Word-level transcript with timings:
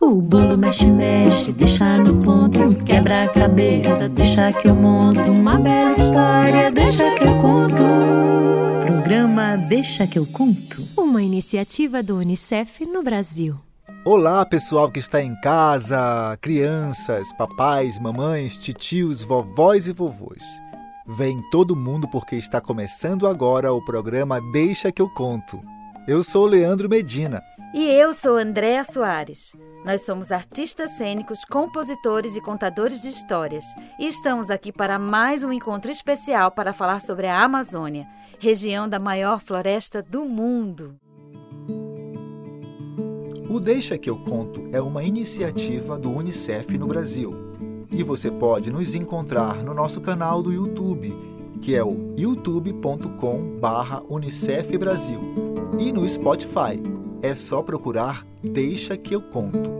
O 0.00 0.22
bolo 0.22 0.56
mexe, 0.56 0.86
mexe, 0.86 1.50
deixa 1.50 1.98
no 1.98 2.22
ponto. 2.22 2.72
Quebra 2.84 3.24
a 3.24 3.28
cabeça, 3.28 4.08
deixa 4.08 4.52
que 4.52 4.68
eu 4.68 4.74
monto. 4.74 5.20
Uma 5.20 5.58
bela 5.58 5.90
história, 5.90 6.70
deixa 6.70 7.12
que 7.16 7.24
eu 7.24 7.36
conto. 7.38 7.82
Programa 8.86 9.56
Deixa 9.68 10.06
que 10.06 10.16
eu 10.16 10.24
conto. 10.24 10.86
Uma 10.96 11.20
iniciativa 11.20 12.00
do 12.00 12.16
Unicef 12.16 12.86
no 12.86 13.02
Brasil. 13.02 13.58
Olá, 14.04 14.46
pessoal 14.46 14.88
que 14.88 15.00
está 15.00 15.20
em 15.20 15.34
casa, 15.40 16.38
crianças, 16.40 17.32
papais, 17.32 17.98
mamães, 17.98 18.56
titios, 18.56 19.22
vovós 19.22 19.88
e 19.88 19.92
vovôs. 19.92 20.44
Vem 21.08 21.42
todo 21.50 21.74
mundo 21.74 22.06
porque 22.06 22.36
está 22.36 22.60
começando 22.60 23.26
agora 23.26 23.72
o 23.72 23.84
programa 23.84 24.40
Deixa 24.52 24.92
que 24.92 25.02
eu 25.02 25.08
conto. 25.08 25.60
Eu 26.06 26.22
sou 26.22 26.46
Leandro 26.46 26.88
Medina. 26.88 27.42
E 27.74 27.84
eu 27.84 28.14
sou 28.14 28.36
Andréa 28.36 28.82
Soares. 28.82 29.52
Nós 29.84 30.00
somos 30.02 30.32
artistas 30.32 30.92
cênicos, 30.92 31.44
compositores 31.44 32.34
e 32.34 32.40
contadores 32.40 32.98
de 32.98 33.10
histórias 33.10 33.62
e 34.00 34.06
estamos 34.06 34.50
aqui 34.50 34.72
para 34.72 34.98
mais 34.98 35.44
um 35.44 35.52
encontro 35.52 35.90
especial 35.90 36.50
para 36.50 36.72
falar 36.72 36.98
sobre 37.00 37.26
a 37.26 37.42
Amazônia, 37.42 38.08
região 38.38 38.88
da 38.88 38.98
maior 38.98 39.38
floresta 39.38 40.02
do 40.02 40.24
mundo. 40.24 40.96
O 43.50 43.60
Deixa 43.60 43.98
que 43.98 44.08
eu 44.08 44.16
conto 44.16 44.66
é 44.72 44.80
uma 44.80 45.04
iniciativa 45.04 45.98
do 45.98 46.10
UNICEF 46.10 46.78
no 46.78 46.86
Brasil. 46.86 47.34
E 47.90 48.02
você 48.02 48.30
pode 48.30 48.70
nos 48.70 48.94
encontrar 48.94 49.62
no 49.62 49.74
nosso 49.74 50.00
canal 50.00 50.42
do 50.42 50.50
YouTube, 50.52 51.14
que 51.60 51.74
é 51.74 51.84
o 51.84 52.14
youtube.com/unicef 52.16 54.78
Brasil, 54.78 55.20
e 55.78 55.92
no 55.92 56.08
Spotify. 56.08 56.80
É 57.22 57.34
só 57.34 57.62
procurar 57.62 58.26
Deixa 58.42 58.96
que 58.96 59.14
eu 59.14 59.20
conto. 59.20 59.70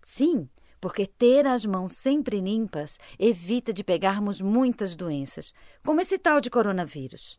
Sim, 0.02 0.48
porque 0.80 1.06
ter 1.06 1.46
as 1.46 1.66
mãos 1.66 1.92
sempre 1.92 2.40
limpas 2.40 2.98
evita 3.18 3.74
de 3.74 3.84
pegarmos 3.84 4.40
muitas 4.40 4.96
doenças, 4.96 5.52
como 5.84 6.00
esse 6.00 6.16
tal 6.18 6.40
de 6.40 6.48
coronavírus. 6.48 7.38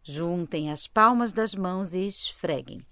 Juntem 0.00 0.70
as 0.70 0.86
palmas 0.86 1.32
das 1.32 1.56
mãos 1.56 1.92
e 1.92 2.04
esfreguem. 2.04 2.86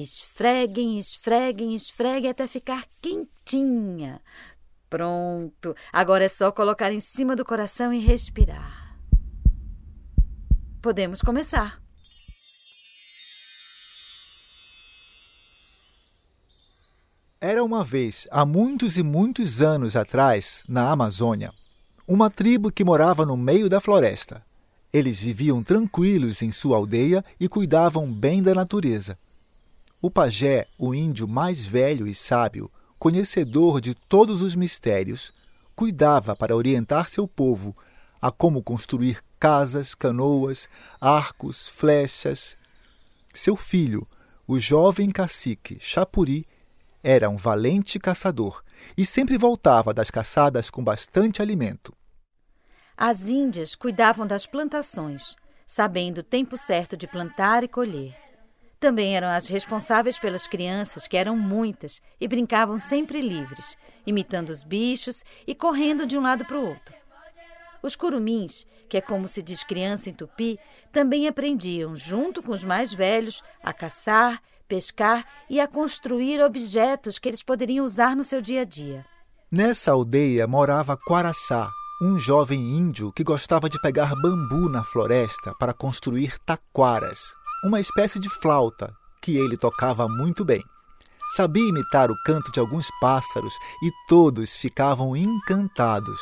Esfreguem, 0.00 0.96
esfreguem, 0.96 1.74
esfreguem 1.74 2.30
até 2.30 2.46
ficar 2.46 2.84
quentinha. 3.02 4.20
Pronto. 4.88 5.74
Agora 5.92 6.22
é 6.22 6.28
só 6.28 6.52
colocar 6.52 6.92
em 6.92 7.00
cima 7.00 7.34
do 7.34 7.44
coração 7.44 7.92
e 7.92 7.98
respirar. 7.98 8.96
Podemos 10.80 11.20
começar. 11.20 11.82
Era 17.40 17.64
uma 17.64 17.84
vez, 17.84 18.28
há 18.30 18.46
muitos 18.46 18.96
e 18.98 19.02
muitos 19.02 19.60
anos 19.60 19.96
atrás, 19.96 20.62
na 20.68 20.92
Amazônia, 20.92 21.52
uma 22.06 22.30
tribo 22.30 22.70
que 22.70 22.84
morava 22.84 23.26
no 23.26 23.36
meio 23.36 23.68
da 23.68 23.80
floresta. 23.80 24.46
Eles 24.92 25.20
viviam 25.20 25.60
tranquilos 25.60 26.40
em 26.40 26.52
sua 26.52 26.76
aldeia 26.76 27.24
e 27.40 27.48
cuidavam 27.48 28.12
bem 28.12 28.40
da 28.40 28.54
natureza. 28.54 29.18
O 30.00 30.08
pajé, 30.08 30.68
o 30.78 30.94
índio 30.94 31.26
mais 31.26 31.66
velho 31.66 32.06
e 32.06 32.14
sábio, 32.14 32.70
conhecedor 33.00 33.80
de 33.80 33.94
todos 33.94 34.42
os 34.42 34.54
mistérios, 34.54 35.32
cuidava 35.74 36.36
para 36.36 36.54
orientar 36.54 37.08
seu 37.08 37.26
povo 37.26 37.74
a 38.22 38.30
como 38.30 38.62
construir 38.62 39.20
casas, 39.40 39.96
canoas, 39.96 40.68
arcos, 41.00 41.68
flechas. 41.68 42.56
Seu 43.34 43.56
filho, 43.56 44.06
o 44.46 44.58
jovem 44.60 45.10
cacique 45.10 45.78
Chapuri, 45.80 46.46
era 47.02 47.28
um 47.28 47.36
valente 47.36 47.98
caçador 47.98 48.62
e 48.96 49.04
sempre 49.04 49.36
voltava 49.36 49.92
das 49.92 50.12
caçadas 50.12 50.70
com 50.70 50.82
bastante 50.82 51.42
alimento. 51.42 51.92
As 52.96 53.28
índias 53.28 53.74
cuidavam 53.74 54.26
das 54.26 54.46
plantações, 54.46 55.34
sabendo 55.66 56.18
o 56.18 56.24
tempo 56.24 56.56
certo 56.56 56.96
de 56.96 57.06
plantar 57.08 57.64
e 57.64 57.68
colher. 57.68 58.27
Também 58.80 59.16
eram 59.16 59.28
as 59.28 59.48
responsáveis 59.48 60.18
pelas 60.18 60.46
crianças, 60.46 61.08
que 61.08 61.16
eram 61.16 61.36
muitas 61.36 62.00
e 62.20 62.28
brincavam 62.28 62.76
sempre 62.76 63.20
livres, 63.20 63.76
imitando 64.06 64.50
os 64.50 64.62
bichos 64.62 65.24
e 65.46 65.54
correndo 65.54 66.06
de 66.06 66.16
um 66.16 66.22
lado 66.22 66.44
para 66.44 66.58
o 66.58 66.66
outro. 66.68 66.94
Os 67.82 67.96
curumins, 67.96 68.66
que 68.88 68.96
é 68.96 69.00
como 69.00 69.26
se 69.28 69.42
diz 69.42 69.64
criança 69.64 70.10
em 70.10 70.12
tupi, 70.12 70.58
também 70.92 71.26
aprendiam, 71.28 71.94
junto 71.94 72.42
com 72.42 72.52
os 72.52 72.64
mais 72.64 72.92
velhos, 72.92 73.42
a 73.62 73.72
caçar, 73.72 74.40
pescar 74.68 75.24
e 75.48 75.60
a 75.60 75.66
construir 75.66 76.40
objetos 76.40 77.18
que 77.18 77.28
eles 77.28 77.42
poderiam 77.42 77.84
usar 77.84 78.14
no 78.14 78.24
seu 78.24 78.40
dia 78.40 78.62
a 78.62 78.64
dia. 78.64 79.04
Nessa 79.50 79.92
aldeia 79.92 80.46
morava 80.46 80.96
Quaraçá, 80.96 81.70
um 82.02 82.18
jovem 82.18 82.60
índio 82.60 83.12
que 83.12 83.24
gostava 83.24 83.68
de 83.68 83.80
pegar 83.80 84.14
bambu 84.14 84.68
na 84.68 84.84
floresta 84.84 85.54
para 85.58 85.72
construir 85.72 86.38
taquaras, 86.40 87.18
uma 87.64 87.80
espécie 87.80 88.18
de 88.18 88.28
flauta 88.28 88.94
que 89.20 89.36
ele 89.36 89.56
tocava 89.56 90.08
muito 90.08 90.44
bem. 90.44 90.62
Sabia 91.34 91.68
imitar 91.68 92.10
o 92.10 92.22
canto 92.24 92.50
de 92.52 92.58
alguns 92.60 92.88
pássaros 93.00 93.52
e 93.82 93.90
todos 94.08 94.56
ficavam 94.56 95.14
encantados, 95.14 96.20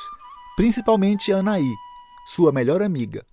principalmente 0.56 1.32
Anaí, 1.32 1.72
sua 2.26 2.50
melhor 2.50 2.82
amiga. 2.82 3.24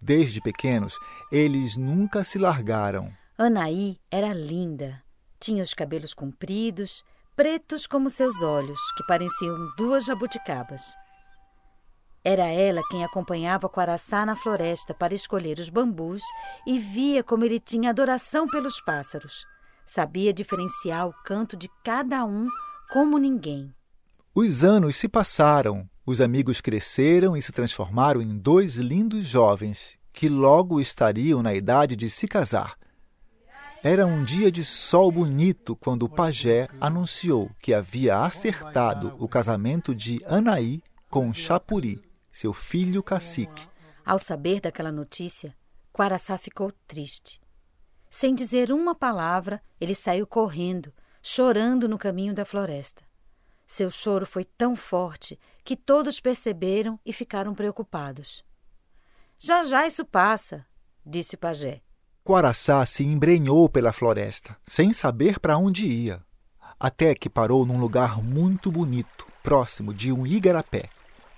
Desde 0.00 0.40
pequenos, 0.40 0.98
eles 1.30 1.76
nunca 1.76 2.24
se 2.24 2.38
largaram. 2.38 3.12
Anaí 3.38 3.98
era 4.10 4.32
linda. 4.32 5.02
Tinha 5.38 5.62
os 5.62 5.74
cabelos 5.74 6.12
compridos, 6.12 7.04
pretos 7.36 7.86
como 7.86 8.10
seus 8.10 8.42
olhos, 8.42 8.80
que 8.96 9.06
pareciam 9.06 9.56
duas 9.76 10.04
jabuticabas. 10.04 10.82
Era 12.24 12.46
ela 12.46 12.82
quem 12.88 13.04
acompanhava 13.04 13.68
Quaraçá 13.68 14.24
na 14.24 14.36
floresta 14.36 14.94
para 14.94 15.12
escolher 15.12 15.58
os 15.58 15.68
bambus 15.68 16.22
e 16.64 16.78
via 16.78 17.22
como 17.24 17.44
ele 17.44 17.58
tinha 17.58 17.90
adoração 17.90 18.46
pelos 18.46 18.80
pássaros. 18.80 19.44
Sabia 19.84 20.32
diferenciar 20.32 21.08
o 21.08 21.14
canto 21.24 21.56
de 21.56 21.68
cada 21.84 22.24
um 22.24 22.48
como 22.92 23.18
ninguém. 23.18 23.74
Os 24.32 24.62
anos 24.62 24.96
se 24.96 25.08
passaram, 25.08 25.88
os 26.06 26.20
amigos 26.20 26.60
cresceram 26.60 27.36
e 27.36 27.42
se 27.42 27.50
transformaram 27.50 28.22
em 28.22 28.38
dois 28.38 28.76
lindos 28.76 29.26
jovens 29.26 29.98
que 30.12 30.28
logo 30.28 30.80
estariam 30.80 31.42
na 31.42 31.54
idade 31.54 31.96
de 31.96 32.08
se 32.08 32.28
casar. 32.28 32.76
Era 33.82 34.06
um 34.06 34.22
dia 34.22 34.52
de 34.52 34.64
sol 34.64 35.10
bonito 35.10 35.74
quando 35.74 36.04
o 36.04 36.08
pajé 36.08 36.68
anunciou 36.80 37.50
que 37.60 37.74
havia 37.74 38.18
acertado 38.18 39.16
o 39.18 39.26
casamento 39.26 39.92
de 39.92 40.22
Anaí 40.24 40.80
com 41.10 41.34
Chapuri, 41.34 42.00
seu 42.32 42.52
filho 42.52 43.02
cacique. 43.02 43.68
Ao 44.04 44.18
saber 44.18 44.60
daquela 44.60 44.90
notícia, 44.90 45.54
Quaraçá 45.92 46.38
ficou 46.38 46.72
triste. 46.88 47.38
Sem 48.08 48.34
dizer 48.34 48.72
uma 48.72 48.94
palavra, 48.94 49.62
ele 49.78 49.94
saiu 49.94 50.26
correndo, 50.26 50.92
chorando 51.22 51.86
no 51.86 51.98
caminho 51.98 52.34
da 52.34 52.44
floresta. 52.44 53.04
Seu 53.66 53.90
choro 53.90 54.26
foi 54.26 54.44
tão 54.44 54.74
forte 54.74 55.38
que 55.62 55.76
todos 55.76 56.18
perceberam 56.18 56.98
e 57.04 57.12
ficaram 57.12 57.54
preocupados. 57.54 58.44
Já 59.38 59.62
já 59.62 59.86
isso 59.86 60.04
passa, 60.04 60.66
disse 61.04 61.36
o 61.36 61.38
pajé. 61.38 61.82
Quaraçá 62.24 62.84
se 62.86 63.02
embrenhou 63.02 63.68
pela 63.68 63.92
floresta, 63.92 64.56
sem 64.66 64.92
saber 64.92 65.38
para 65.40 65.58
onde 65.58 65.86
ia, 65.86 66.24
até 66.78 67.14
que 67.14 67.28
parou 67.28 67.66
num 67.66 67.80
lugar 67.80 68.22
muito 68.22 68.70
bonito, 68.70 69.26
próximo 69.42 69.92
de 69.92 70.12
um 70.12 70.26
igarapé. 70.26 70.88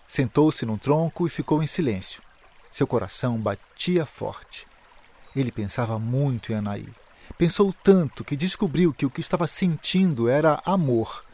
Sentou-se 0.06 0.64
num 0.66 0.76
tronco 0.76 1.26
e 1.26 1.30
ficou 1.30 1.62
em 1.62 1.66
silêncio. 1.66 2.22
Seu 2.70 2.86
coração 2.86 3.38
batia 3.38 4.04
forte. 4.04 4.66
Ele 5.34 5.50
pensava 5.50 5.98
muito 5.98 6.52
em 6.52 6.56
Anaí. 6.56 6.88
Pensou 7.38 7.72
tanto 7.72 8.24
que 8.24 8.36
descobriu 8.36 8.92
que 8.92 9.06
o 9.06 9.10
que 9.10 9.20
estava 9.20 9.46
sentindo 9.46 10.28
era 10.28 10.62
amor, 10.64 11.24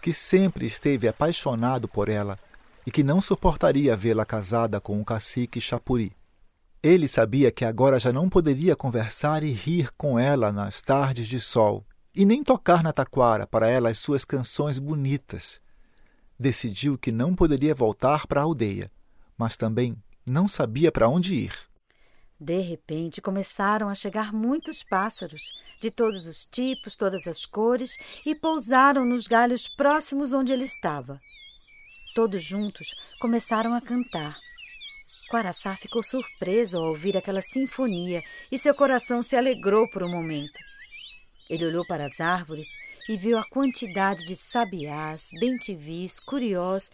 que 0.00 0.12
sempre 0.12 0.66
esteve 0.66 1.08
apaixonado 1.08 1.88
por 1.88 2.08
ela 2.08 2.38
e 2.86 2.90
que 2.90 3.02
não 3.02 3.20
suportaria 3.20 3.96
vê-la 3.96 4.24
casada 4.24 4.80
com 4.80 5.00
o 5.00 5.04
cacique 5.04 5.60
Chapuri. 5.60 6.12
Ele 6.82 7.06
sabia 7.06 7.50
que 7.50 7.64
agora 7.64 7.98
já 7.98 8.12
não 8.12 8.28
poderia 8.28 8.74
conversar 8.74 9.42
e 9.42 9.52
rir 9.52 9.90
com 9.96 10.18
ela 10.18 10.50
nas 10.50 10.80
tardes 10.80 11.28
de 11.28 11.38
sol, 11.38 11.84
e 12.14 12.24
nem 12.24 12.42
tocar 12.42 12.82
na 12.82 12.92
taquara 12.92 13.46
para 13.46 13.68
ela 13.68 13.90
as 13.90 13.98
suas 13.98 14.24
canções 14.24 14.78
bonitas. 14.78 15.60
Decidiu 16.40 16.96
que 16.96 17.12
não 17.12 17.36
poderia 17.36 17.74
voltar 17.74 18.26
para 18.26 18.40
a 18.40 18.44
aldeia, 18.44 18.90
mas 19.36 19.58
também 19.58 19.94
não 20.24 20.48
sabia 20.48 20.90
para 20.90 21.06
onde 21.06 21.34
ir. 21.34 21.52
De 22.40 22.58
repente 22.60 23.20
começaram 23.20 23.90
a 23.90 23.94
chegar 23.94 24.32
muitos 24.32 24.82
pássaros, 24.82 25.42
de 25.82 25.90
todos 25.90 26.24
os 26.24 26.46
tipos, 26.46 26.96
todas 26.96 27.26
as 27.26 27.44
cores, 27.44 27.90
e 28.24 28.34
pousaram 28.34 29.04
nos 29.04 29.26
galhos 29.26 29.68
próximos 29.68 30.32
onde 30.32 30.50
ele 30.50 30.64
estava. 30.64 31.20
Todos 32.14 32.42
juntos 32.42 32.88
começaram 33.20 33.74
a 33.74 33.80
cantar. 33.82 34.34
Quaraçá 35.28 35.76
ficou 35.76 36.02
surpreso 36.02 36.78
ao 36.78 36.88
ouvir 36.88 37.18
aquela 37.18 37.42
sinfonia 37.42 38.22
e 38.50 38.58
seu 38.58 38.74
coração 38.74 39.22
se 39.22 39.36
alegrou 39.36 39.86
por 39.90 40.02
um 40.02 40.10
momento. 40.10 40.58
Ele 41.50 41.66
olhou 41.66 41.84
para 41.84 42.04
as 42.04 42.20
árvores 42.20 42.68
e 43.08 43.16
viu 43.16 43.36
a 43.36 43.42
quantidade 43.50 44.24
de 44.24 44.36
sabiás, 44.36 45.30
bentivis, 45.40 46.20
curiós, 46.20 46.88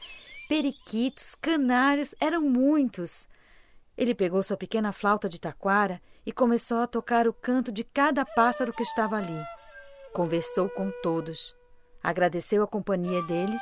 periquitos, 0.48 1.34
canários, 1.34 2.14
eram 2.18 2.40
muitos. 2.40 3.28
Ele 3.98 4.14
pegou 4.14 4.42
sua 4.42 4.56
pequena 4.56 4.92
flauta 4.92 5.28
de 5.28 5.38
taquara 5.38 6.00
e 6.24 6.32
começou 6.32 6.78
a 6.78 6.86
tocar 6.86 7.28
o 7.28 7.34
canto 7.34 7.70
de 7.70 7.84
cada 7.84 8.24
pássaro 8.24 8.72
que 8.72 8.82
estava 8.82 9.16
ali. 9.16 9.44
Conversou 10.14 10.70
com 10.70 10.90
todos, 11.02 11.54
agradeceu 12.02 12.62
a 12.62 12.66
companhia 12.66 13.20
deles 13.24 13.60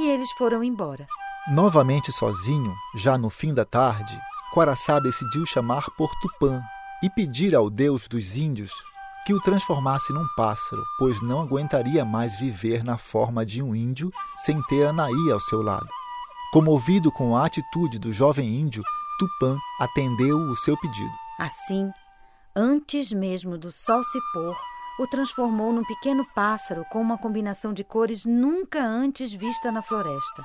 e 0.00 0.08
eles 0.08 0.30
foram 0.32 0.64
embora. 0.64 1.06
Novamente 1.52 2.10
sozinho, 2.10 2.74
já 2.96 3.16
no 3.16 3.30
fim 3.30 3.54
da 3.54 3.64
tarde, 3.64 4.20
Quaraçá 4.52 4.98
decidiu 4.98 5.46
chamar 5.46 5.86
por 5.96 6.10
Tupã 6.20 6.60
e 7.00 7.08
pedir 7.08 7.54
ao 7.54 7.70
deus 7.70 8.08
dos 8.08 8.36
índios 8.36 8.72
que 9.26 9.32
o 9.32 9.40
transformasse 9.40 10.12
num 10.12 10.26
pássaro, 10.36 10.82
pois 10.98 11.22
não 11.22 11.40
aguentaria 11.40 12.04
mais 12.04 12.38
viver 12.38 12.82
na 12.82 12.98
forma 12.98 13.46
de 13.46 13.62
um 13.62 13.74
índio 13.74 14.10
sem 14.36 14.60
ter 14.62 14.86
Anaí 14.86 15.30
ao 15.32 15.40
seu 15.40 15.62
lado. 15.62 15.88
Comovido 16.52 17.10
com 17.10 17.36
a 17.36 17.46
atitude 17.46 17.98
do 17.98 18.12
jovem 18.12 18.60
índio, 18.60 18.82
Tupã 19.18 19.56
atendeu 19.80 20.36
o 20.36 20.56
seu 20.56 20.76
pedido. 20.78 21.12
Assim, 21.38 21.90
antes 22.54 23.12
mesmo 23.12 23.56
do 23.56 23.70
sol 23.70 24.02
se 24.04 24.18
pôr, 24.32 24.56
o 24.98 25.06
transformou 25.06 25.72
num 25.72 25.84
pequeno 25.84 26.26
pássaro 26.34 26.84
com 26.90 27.00
uma 27.00 27.16
combinação 27.16 27.72
de 27.72 27.82
cores 27.82 28.24
nunca 28.24 28.84
antes 28.84 29.32
vista 29.32 29.72
na 29.72 29.82
floresta 29.82 30.42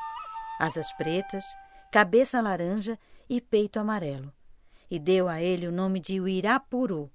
asas 0.59 0.91
pretas, 0.93 1.45
cabeça 1.91 2.41
laranja 2.41 2.97
e 3.29 3.39
peito 3.39 3.79
amarelo, 3.79 4.33
e 4.89 4.97
deu 4.97 5.27
a 5.27 5.41
ele 5.41 5.67
o 5.67 5.71
nome 5.71 5.99
de 5.99 6.19
Uirapuru, 6.19 7.11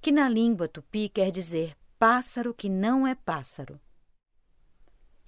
que 0.00 0.12
na 0.12 0.28
língua 0.28 0.68
tupi 0.68 1.08
quer 1.08 1.30
dizer 1.30 1.74
pássaro 1.98 2.54
que 2.54 2.68
não 2.68 3.06
é 3.06 3.14
pássaro. 3.14 3.80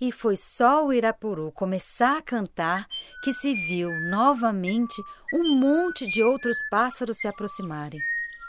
E 0.00 0.10
foi 0.10 0.36
só 0.36 0.86
o 0.86 0.92
Irapuru 0.92 1.52
começar 1.52 2.16
a 2.16 2.22
cantar 2.22 2.86
que 3.22 3.32
se 3.32 3.52
viu 3.52 3.90
novamente 4.08 5.02
um 5.34 5.54
monte 5.54 6.06
de 6.08 6.22
outros 6.22 6.56
pássaros 6.70 7.18
se 7.18 7.28
aproximarem. 7.28 8.00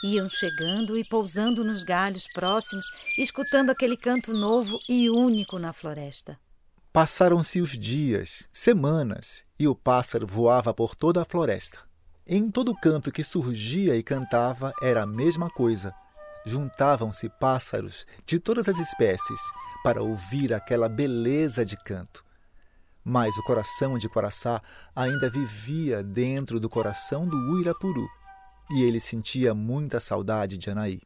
Iam 0.03 0.29
chegando 0.29 0.97
e 0.97 1.03
pousando 1.03 1.63
nos 1.63 1.83
galhos 1.83 2.25
próximos, 2.33 2.85
escutando 3.17 3.69
aquele 3.69 3.97
canto 3.97 4.33
novo 4.33 4.79
e 4.87 5.09
único 5.09 5.59
na 5.59 5.73
floresta. 5.73 6.39
Passaram-se 6.93 7.61
os 7.61 7.77
dias, 7.77 8.49
semanas, 8.51 9.45
e 9.59 9.67
o 9.67 9.75
pássaro 9.75 10.25
voava 10.25 10.73
por 10.73 10.95
toda 10.95 11.21
a 11.21 11.25
floresta. 11.25 11.79
Em 12.25 12.49
todo 12.49 12.75
canto 12.75 13.11
que 13.11 13.23
surgia 13.23 13.95
e 13.95 14.01
cantava 14.01 14.73
era 14.81 15.03
a 15.03 15.07
mesma 15.07 15.49
coisa. 15.49 15.93
Juntavam-se 16.45 17.29
pássaros 17.29 18.05
de 18.25 18.39
todas 18.39 18.67
as 18.67 18.79
espécies 18.79 19.39
para 19.83 20.01
ouvir 20.01 20.53
aquela 20.53 20.89
beleza 20.89 21.65
de 21.65 21.77
canto. 21.77 22.23
Mas 23.03 23.37
o 23.37 23.43
coração 23.43 23.97
de 23.97 24.07
Quaraçá 24.07 24.61
ainda 24.95 25.29
vivia 25.29 26.03
dentro 26.03 26.59
do 26.59 26.69
coração 26.69 27.27
do 27.27 27.37
Uirapuru, 27.51 28.07
e 28.69 28.83
ele 28.83 28.99
sentia 28.99 29.53
muita 29.53 29.99
saudade 29.99 30.57
de 30.57 30.69
Anaí. 30.69 31.01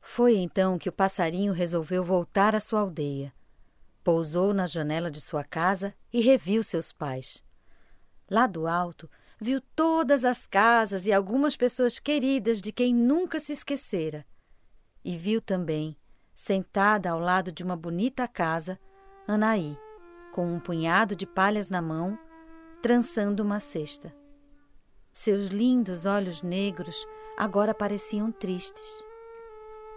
Foi 0.00 0.36
então 0.36 0.78
que 0.78 0.88
o 0.88 0.92
passarinho 0.92 1.52
resolveu 1.52 2.02
voltar 2.04 2.56
à 2.56 2.60
sua 2.60 2.80
aldeia. 2.80 3.32
Pousou 4.02 4.52
na 4.52 4.66
janela 4.66 5.10
de 5.10 5.20
sua 5.20 5.44
casa 5.44 5.94
e 6.12 6.20
reviu 6.20 6.62
seus 6.64 6.92
pais. 6.92 7.42
Lá 8.28 8.48
do 8.48 8.66
alto, 8.66 9.08
viu 9.40 9.60
todas 9.76 10.24
as 10.24 10.44
casas 10.44 11.06
e 11.06 11.12
algumas 11.12 11.56
pessoas 11.56 12.00
queridas 12.00 12.60
de 12.60 12.72
quem 12.72 12.92
nunca 12.92 13.38
se 13.38 13.52
esquecera. 13.52 14.26
E 15.04 15.16
viu 15.16 15.40
também, 15.40 15.96
sentada 16.34 17.10
ao 17.10 17.18
lado 17.18 17.50
de 17.50 17.62
uma 17.62 17.76
bonita 17.76 18.26
casa, 18.28 18.78
Anaí, 19.26 19.76
com 20.32 20.52
um 20.52 20.60
punhado 20.60 21.14
de 21.16 21.26
palhas 21.26 21.70
na 21.70 21.82
mão, 21.82 22.18
trançando 22.80 23.42
uma 23.42 23.60
cesta. 23.60 24.14
Seus 25.12 25.48
lindos 25.48 26.06
olhos 26.06 26.42
negros 26.42 27.06
agora 27.36 27.74
pareciam 27.74 28.32
tristes. 28.32 29.04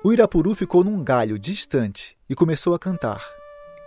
O 0.03 0.11
Irapuru 0.11 0.53
ficou 0.53 0.83
num 0.83 1.03
galho 1.03 1.39
distante 1.39 2.17
e 2.29 2.35
começou 2.35 2.75
a 2.75 2.79
cantar 2.79 3.21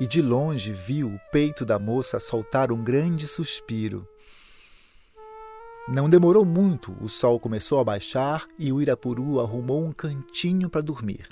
e 0.01 0.07
de 0.07 0.23
longe 0.23 0.73
viu 0.73 1.09
o 1.09 1.21
peito 1.33 1.65
da 1.65 1.79
moça 1.79 2.21
soltar 2.21 2.71
um 2.71 2.83
grande 2.83 3.27
suspiro. 3.27 4.07
Não 5.91 6.07
demorou 6.09 6.45
muito, 6.45 6.95
o 7.03 7.09
sol 7.09 7.41
começou 7.41 7.81
a 7.81 7.85
baixar 7.85 8.45
e 8.59 8.71
o 8.71 8.83
Irapuru 8.83 9.41
arrumou 9.41 9.83
um 9.83 9.91
cantinho 9.91 10.69
para 10.69 10.83
dormir. 10.83 11.29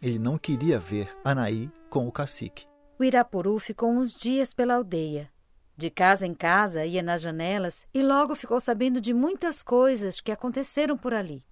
Ele 0.00 0.18
não 0.18 0.38
queria 0.38 0.78
ver 0.78 1.14
Anaí 1.22 1.70
com 1.90 2.08
o 2.08 2.12
cacique. 2.12 2.64
O 2.98 3.04
Irapuru 3.04 3.58
ficou 3.58 3.90
uns 3.90 4.14
dias 4.14 4.54
pela 4.54 4.76
aldeia. 4.76 5.30
De 5.76 5.90
casa 5.90 6.26
em 6.26 6.32
casa, 6.32 6.86
ia 6.86 7.02
nas 7.02 7.20
janelas 7.20 7.84
e 7.92 8.02
logo 8.02 8.34
ficou 8.34 8.58
sabendo 8.60 8.98
de 8.98 9.12
muitas 9.12 9.62
coisas 9.62 10.22
que 10.22 10.32
aconteceram 10.32 10.96
por 10.96 11.12
ali. 11.12 11.44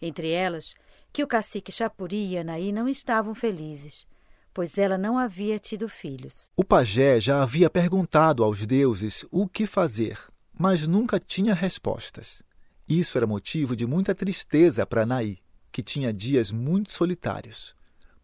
Entre 0.00 0.30
elas, 0.30 0.74
que 1.10 1.24
o 1.24 1.26
cacique 1.26 1.72
Chapuri 1.72 2.32
e 2.32 2.38
Anaí 2.38 2.70
não 2.70 2.86
estavam 2.86 3.34
felizes 3.34 4.06
pois 4.54 4.76
ela 4.76 4.98
não 4.98 5.16
havia 5.16 5.58
tido 5.58 5.88
filhos. 5.88 6.50
O 6.56 6.64
pajé 6.64 7.18
já 7.18 7.42
havia 7.42 7.70
perguntado 7.70 8.44
aos 8.44 8.66
deuses 8.66 9.24
o 9.30 9.48
que 9.48 9.66
fazer, 9.66 10.18
mas 10.62 10.86
nunca 10.86 11.18
tinha 11.18 11.54
respostas. 11.54 12.40
Isso 12.88 13.18
era 13.18 13.26
motivo 13.26 13.74
de 13.74 13.84
muita 13.84 14.14
tristeza 14.14 14.86
para 14.86 15.04
Naí. 15.04 15.40
que 15.72 15.82
tinha 15.82 16.12
dias 16.12 16.52
muito 16.52 16.92
solitários, 16.92 17.74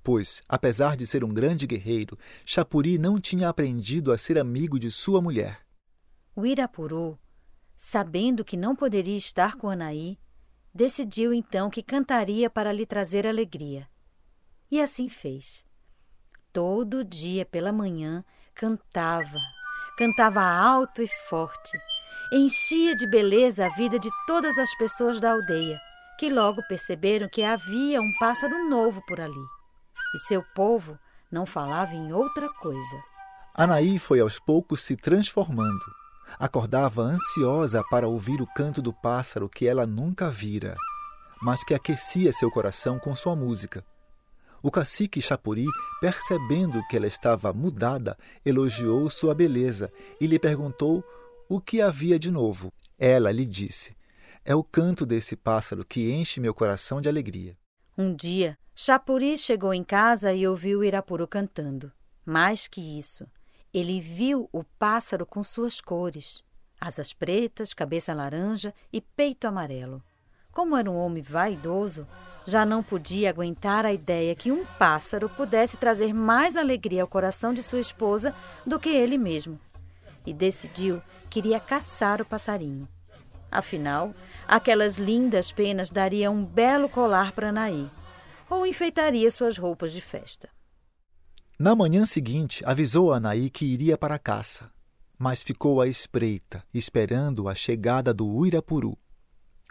pois, 0.05 0.41
apesar 0.49 0.97
de 0.97 1.05
ser 1.05 1.25
um 1.25 1.31
grande 1.31 1.67
guerreiro, 1.67 2.17
Chapuri 2.47 2.97
não 2.97 3.19
tinha 3.19 3.49
aprendido 3.49 4.13
a 4.13 4.19
ser 4.19 4.39
amigo 4.39 4.79
de 4.79 4.89
sua 4.89 5.21
mulher. 5.21 5.67
O 6.37 6.47
Irapuru, 6.47 7.19
sabendo 7.77 8.45
que 8.45 8.57
não 8.57 8.77
poderia 8.77 9.17
estar 9.17 9.57
com 9.57 9.69
Anaí, 9.69 10.17
decidiu 10.73 11.33
então 11.35 11.69
que 11.69 11.83
cantaria 11.83 12.49
para 12.49 12.73
lhe 12.73 12.87
trazer 12.87 13.27
alegria. 13.27 13.89
E 14.71 14.81
assim 14.81 15.09
fez. 15.09 15.65
Todo 16.53 17.03
dia 17.03 17.45
pela 17.45 17.73
manhã 17.73 18.25
cantava, 18.55 19.41
cantava 19.97 20.43
alto 20.43 21.03
e 21.03 21.09
forte. 21.29 21.77
Enchia 22.33 22.95
de 22.95 23.07
beleza 23.07 23.67
a 23.67 23.69
vida 23.71 23.99
de 23.99 24.11
todas 24.27 24.59
as 24.59 24.75
pessoas 24.77 25.19
da 25.21 25.33
aldeia, 25.33 25.81
que 26.19 26.29
logo 26.29 26.63
perceberam 26.69 27.29
que 27.29 27.43
havia 27.43 28.01
um 28.01 28.13
pássaro 28.19 28.69
novo 28.69 29.01
por 29.07 29.21
ali. 29.21 29.45
E 30.15 30.19
seu 30.27 30.43
povo 30.55 30.99
não 31.31 31.47
falava 31.47 31.95
em 31.95 32.13
outra 32.13 32.49
coisa. 32.55 33.03
Anaí 33.55 33.99
foi 33.99 34.21
aos 34.21 34.39
poucos 34.39 34.83
se 34.83 34.97
transformando. 34.97 35.85
Acordava 36.39 37.03
ansiosa 37.03 37.83
para 37.91 38.07
ouvir 38.07 38.41
o 38.41 38.47
canto 38.47 38.83
do 38.83 38.93
pássaro 38.93 39.49
que 39.49 39.67
ela 39.67 39.87
nunca 39.87 40.31
vira, 40.31 40.77
mas 41.41 41.65
que 41.65 41.75
aquecia 41.75 42.33
seu 42.33 42.51
coração 42.51 42.99
com 42.99 43.15
sua 43.17 43.35
música. 43.35 43.85
O 44.63 44.71
cacique 44.71 45.21
Chapuri, 45.23 45.67
percebendo 46.01 46.83
que 46.89 46.97
ela 46.97 47.07
estava 47.07 47.53
mudada, 47.53 48.19
elogiou 48.45 49.09
sua 49.09 49.35
beleza 49.35 49.91
e 50.21 50.27
lhe 50.27 50.39
perguntou 50.39 51.05
o 51.49 51.61
que 51.61 51.81
havia 51.81 52.19
de 52.19 52.31
novo. 52.31 52.73
Ela 52.99 53.33
lhe 53.33 53.47
disse: 53.47 53.97
É 54.45 54.55
o 54.55 54.63
canto 54.63 55.07
desse 55.07 55.35
pássaro 55.35 55.85
que 55.85 56.13
enche 56.13 56.41
meu 56.41 56.53
coração 56.53 57.01
de 57.01 57.09
alegria. 57.09 57.57
Um 57.97 58.15
dia, 58.15 58.57
Chapuri 58.75 59.37
chegou 59.37 59.73
em 59.73 59.83
casa 59.83 60.33
e 60.33 60.47
ouviu 60.47 60.85
Irapuru 60.85 61.27
cantando. 61.27 61.91
Mais 62.25 62.69
que 62.69 62.81
isso, 62.81 63.27
ele 63.73 64.01
viu 64.01 64.49
o 64.53 64.63
pássaro 64.63 65.25
com 65.25 65.43
suas 65.43 65.81
cores: 65.81 66.45
asas 66.81 67.13
pretas, 67.13 67.73
cabeça 67.73 68.13
laranja 68.13 68.75
e 68.93 69.01
peito 69.01 69.47
amarelo. 69.47 70.03
Como 70.53 70.77
era 70.77 70.91
um 70.91 70.97
homem 70.97 71.23
vaidoso, 71.23 72.07
já 72.45 72.65
não 72.65 72.83
podia 72.83 73.31
aguentar 73.31 73.85
a 73.87 73.93
ideia 73.93 74.35
que 74.35 74.51
um 74.51 74.65
pássaro 74.79 75.29
pudesse 75.29 75.77
trazer 75.77 76.13
mais 76.13 76.57
alegria 76.57 77.03
ao 77.03 77.09
coração 77.09 77.53
de 77.53 77.63
sua 77.63 77.79
esposa 77.79 78.35
do 78.67 78.79
que 78.79 78.89
ele 78.89 79.19
mesmo. 79.19 79.61
E 80.29 80.35
decidiu 80.35 81.01
que 81.31 81.39
iria 81.39 81.59
caçar 81.59 82.21
o 82.21 82.25
passarinho. 82.27 82.87
Afinal, 83.51 84.13
aquelas 84.47 84.99
lindas 84.99 85.51
penas 85.51 85.89
dariam 85.89 86.37
um 86.37 86.45
belo 86.45 86.87
colar 86.87 87.33
para 87.33 87.49
Anaí, 87.49 87.91
ou 88.51 88.67
enfeitaria 88.67 89.31
suas 89.31 89.57
roupas 89.57 89.91
de 89.91 90.03
festa. 90.03 90.51
Na 91.59 91.75
manhã 91.75 92.05
seguinte, 92.05 92.63
avisou 92.67 93.11
a 93.11 93.17
Anaí 93.17 93.49
que 93.49 93.65
iria 93.65 93.97
para 93.97 94.17
a 94.17 94.19
caça, 94.19 94.71
mas 95.19 95.43
ficou 95.43 95.81
à 95.81 95.89
espreita, 95.89 96.63
esperando 96.75 97.49
a 97.49 97.55
chegada 97.55 98.13
do 98.13 98.27
Uirapuru. 98.27 98.99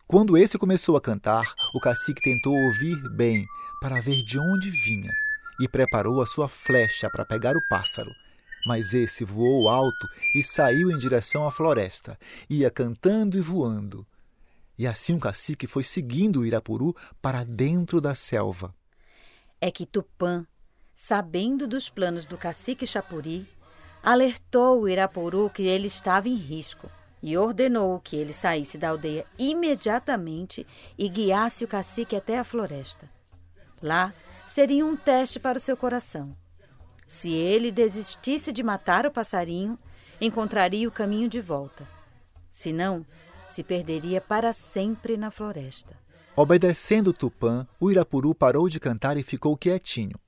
Quando 0.08 0.36
esse 0.36 0.58
começou 0.58 0.98
a 0.98 1.02
cantar, 1.02 1.54
o 1.72 1.80
cacique 1.80 2.22
tentou 2.24 2.56
ouvir 2.56 2.98
bem 3.16 3.46
para 3.80 4.02
ver 4.02 4.24
de 4.24 4.40
onde 4.40 4.72
vinha 4.72 5.14
e 5.62 5.68
preparou 5.68 6.20
a 6.20 6.26
sua 6.26 6.50
flecha 6.50 7.12
para 7.12 7.24
pegar 7.24 7.56
o 7.56 7.62
pássaro. 7.70 8.10
Mas 8.68 8.94
esse 8.94 9.24
voou 9.24 9.70
alto 9.70 10.10
e 10.36 10.44
saiu 10.44 10.92
em 10.92 10.98
direção 10.98 11.48
à 11.48 11.52
floresta, 11.52 12.20
ia 12.50 12.70
cantando 12.70 13.38
e 13.38 13.42
voando. 13.42 14.06
E 14.78 14.86
assim 14.86 15.16
o 15.16 15.20
cacique 15.22 15.66
foi 15.66 15.84
seguindo 15.84 16.42
o 16.42 16.46
Irapuru 16.46 16.94
para 17.22 17.46
dentro 17.46 18.02
da 18.02 18.14
selva. 18.14 18.76
É 19.62 19.72
que 19.72 19.86
Tupã, 19.86 20.46
sabendo 20.94 21.66
dos 21.66 21.88
planos 21.88 22.26
do 22.26 22.38
cacique 22.38 22.86
Chapuri, 22.86 23.48
alertou 24.04 24.82
o 24.82 24.90
Irapuru 24.90 25.50
que 25.50 25.64
ele 25.64 25.88
estava 25.88 26.28
em 26.28 26.36
risco 26.36 26.92
e 27.24 27.38
ordenou 27.38 27.98
que 28.02 28.18
ele 28.18 28.34
saísse 28.34 28.78
da 28.78 28.90
aldeia 28.90 29.26
imediatamente 29.40 30.68
e 30.98 31.08
guiasse 31.08 31.64
o 31.64 31.70
cacique 31.70 32.18
até 32.18 32.38
a 32.38 32.44
floresta. 32.44 33.10
Lá 33.82 34.14
seria 34.46 34.86
um 34.86 34.98
teste 34.98 35.40
para 35.40 35.58
o 35.58 35.62
seu 35.62 35.78
coração. 35.78 36.36
Se 37.08 37.30
ele 37.30 37.72
desistisse 37.72 38.52
de 38.52 38.62
matar 38.62 39.06
o 39.06 39.12
passarinho, 39.12 39.80
encontraria 40.20 40.88
o 40.88 40.92
caminho 40.92 41.30
de 41.30 41.40
volta. 41.40 41.88
Se 42.52 42.74
não, 42.74 43.06
se 43.48 43.64
perderia 43.64 44.20
para 44.20 44.52
sempre 44.52 45.16
na 45.16 45.32
floresta. 45.32 45.98
Obedecendo 46.36 47.14
Tupã, 47.14 47.68
o 47.80 47.90
Irapuru 47.90 48.36
parou 48.36 48.68
de 48.70 48.80
cantar 48.80 49.18
e 49.18 49.24
ficou 49.24 49.56
quietinho. 49.58 50.20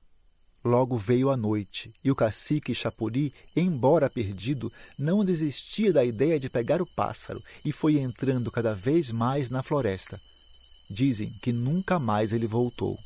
Logo 0.64 0.96
veio 0.96 1.30
a 1.30 1.36
noite, 1.36 1.94
e 2.04 2.10
o 2.10 2.14
cacique 2.14 2.74
Chapuri, 2.74 3.32
embora 3.56 4.10
perdido, 4.10 4.70
não 4.98 5.24
desistia 5.24 5.92
da 5.92 6.04
ideia 6.04 6.38
de 6.38 6.50
pegar 6.50 6.82
o 6.82 6.86
pássaro 6.86 7.42
e 7.64 7.72
foi 7.72 7.98
entrando 7.98 8.50
cada 8.50 8.74
vez 8.74 9.10
mais 9.10 9.48
na 9.48 9.62
floresta. 9.62 10.20
Dizem 10.90 11.30
que 11.42 11.52
nunca 11.52 11.98
mais 11.98 12.32
ele 12.32 12.46
voltou. 12.46 12.98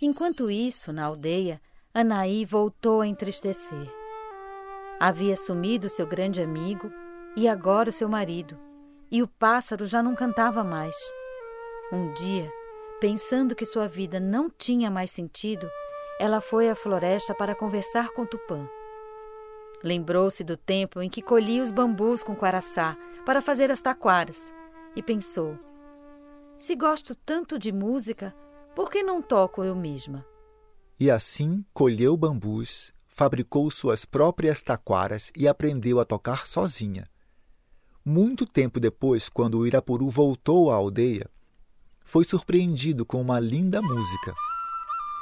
Enquanto 0.00 0.50
isso, 0.50 0.92
na 0.92 1.04
aldeia, 1.04 1.60
Anaí 1.98 2.44
voltou 2.44 3.00
a 3.00 3.06
entristecer. 3.06 3.90
Havia 5.00 5.34
sumido 5.34 5.88
seu 5.88 6.06
grande 6.06 6.42
amigo 6.42 6.92
e 7.34 7.48
agora 7.48 7.88
o 7.88 7.92
seu 7.92 8.06
marido, 8.06 8.54
e 9.10 9.22
o 9.22 9.26
pássaro 9.26 9.86
já 9.86 10.02
não 10.02 10.14
cantava 10.14 10.62
mais. 10.62 10.94
Um 11.90 12.12
dia, 12.12 12.52
pensando 13.00 13.54
que 13.54 13.64
sua 13.64 13.88
vida 13.88 14.20
não 14.20 14.50
tinha 14.50 14.90
mais 14.90 15.10
sentido, 15.10 15.66
ela 16.20 16.42
foi 16.42 16.68
à 16.68 16.74
floresta 16.74 17.34
para 17.34 17.54
conversar 17.54 18.10
com 18.10 18.26
Tupã. 18.26 18.68
Lembrou-se 19.82 20.44
do 20.44 20.54
tempo 20.54 21.00
em 21.00 21.08
que 21.08 21.22
colhia 21.22 21.62
os 21.62 21.70
bambus 21.70 22.22
com 22.22 22.36
quaraçá 22.36 22.94
para 23.24 23.40
fazer 23.40 23.72
as 23.72 23.80
taquaras 23.80 24.52
e 24.94 25.02
pensou: 25.02 25.58
se 26.58 26.76
gosto 26.76 27.14
tanto 27.14 27.58
de 27.58 27.72
música, 27.72 28.36
por 28.74 28.90
que 28.90 29.02
não 29.02 29.22
toco 29.22 29.64
eu 29.64 29.74
mesma? 29.74 30.26
E 30.98 31.10
assim 31.10 31.64
colheu 31.74 32.16
bambus, 32.16 32.92
fabricou 33.06 33.70
suas 33.70 34.04
próprias 34.04 34.62
taquaras 34.62 35.30
e 35.36 35.46
aprendeu 35.46 36.00
a 36.00 36.04
tocar 36.04 36.46
sozinha. 36.46 37.08
Muito 38.04 38.46
tempo 38.46 38.78
depois, 38.78 39.28
quando 39.28 39.58
o 39.58 39.66
Irapuru 39.66 40.08
voltou 40.08 40.70
à 40.70 40.76
aldeia, 40.76 41.28
foi 42.00 42.24
surpreendido 42.24 43.04
com 43.04 43.20
uma 43.20 43.40
linda 43.40 43.82
música 43.82 44.34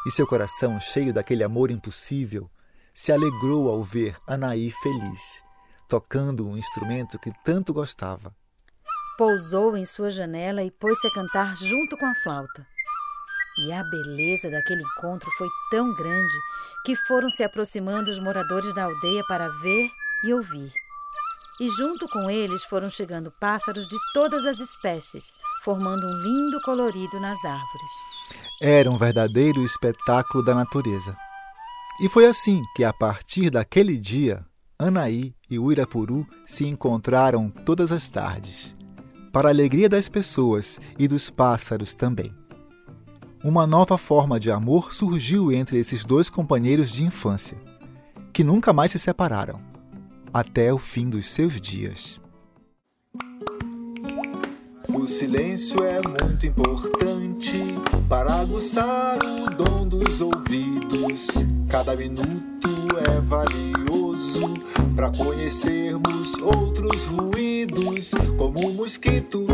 e 0.06 0.10
seu 0.10 0.26
coração, 0.26 0.78
cheio 0.78 1.14
daquele 1.14 1.42
amor 1.42 1.70
impossível, 1.70 2.50
se 2.92 3.10
alegrou 3.10 3.70
ao 3.70 3.82
ver 3.82 4.16
Anaí 4.26 4.70
feliz, 4.70 5.42
tocando 5.88 6.46
um 6.46 6.58
instrumento 6.58 7.18
que 7.18 7.32
tanto 7.42 7.72
gostava. 7.72 8.36
Pousou 9.16 9.76
em 9.76 9.84
sua 9.86 10.10
janela 10.10 10.62
e 10.62 10.70
pôs-se 10.70 11.06
a 11.06 11.10
cantar 11.10 11.56
junto 11.56 11.96
com 11.96 12.04
a 12.04 12.14
flauta. 12.16 12.66
E 13.56 13.72
a 13.72 13.84
beleza 13.84 14.50
daquele 14.50 14.82
encontro 14.82 15.30
foi 15.38 15.48
tão 15.70 15.94
grande 15.94 16.34
que 16.84 16.96
foram 16.96 17.28
se 17.30 17.44
aproximando 17.44 18.10
os 18.10 18.18
moradores 18.18 18.74
da 18.74 18.84
aldeia 18.84 19.22
para 19.28 19.48
ver 19.48 19.88
e 20.24 20.34
ouvir. 20.34 20.72
E 21.60 21.68
junto 21.68 22.08
com 22.08 22.28
eles 22.28 22.64
foram 22.64 22.90
chegando 22.90 23.30
pássaros 23.30 23.86
de 23.86 23.96
todas 24.12 24.44
as 24.44 24.58
espécies, 24.58 25.32
formando 25.62 26.04
um 26.04 26.16
lindo 26.20 26.60
colorido 26.62 27.20
nas 27.20 27.44
árvores. 27.44 27.92
Era 28.60 28.90
um 28.90 28.96
verdadeiro 28.96 29.64
espetáculo 29.64 30.42
da 30.42 30.52
natureza. 30.52 31.16
E 32.00 32.08
foi 32.08 32.26
assim 32.26 32.60
que, 32.74 32.82
a 32.82 32.92
partir 32.92 33.50
daquele 33.50 33.96
dia, 33.96 34.44
Anaí 34.76 35.32
e 35.48 35.56
Uirapuru 35.56 36.26
se 36.44 36.66
encontraram 36.66 37.48
todas 37.48 37.92
as 37.92 38.08
tardes, 38.08 38.74
para 39.32 39.48
a 39.48 39.52
alegria 39.52 39.88
das 39.88 40.08
pessoas 40.08 40.80
e 40.98 41.06
dos 41.06 41.30
pássaros 41.30 41.94
também. 41.94 42.34
Uma 43.44 43.66
nova 43.66 43.98
forma 43.98 44.40
de 44.40 44.50
amor 44.50 44.94
surgiu 44.94 45.52
entre 45.52 45.78
esses 45.78 46.02
dois 46.02 46.30
companheiros 46.30 46.90
de 46.90 47.04
infância, 47.04 47.58
que 48.32 48.42
nunca 48.42 48.72
mais 48.72 48.90
se 48.90 48.98
separaram, 48.98 49.60
até 50.32 50.72
o 50.72 50.78
fim 50.78 51.10
dos 51.10 51.30
seus 51.30 51.60
dias. 51.60 52.18
O 54.88 55.06
silêncio 55.06 55.76
é 55.84 56.00
muito 56.24 56.46
importante 56.46 57.66
para 58.08 58.32
aguçar 58.36 59.18
o 59.18 59.50
dom 59.50 59.88
dos 59.88 60.22
ouvidos. 60.22 61.26
Cada 61.68 61.94
minuto 61.94 62.70
é 63.06 63.20
valioso 63.20 64.54
para 64.96 65.10
conhecermos 65.10 66.32
outros 66.40 67.04
ruídos, 67.04 68.10
como 68.38 68.70
o 68.70 68.72
mosquito, 68.72 69.46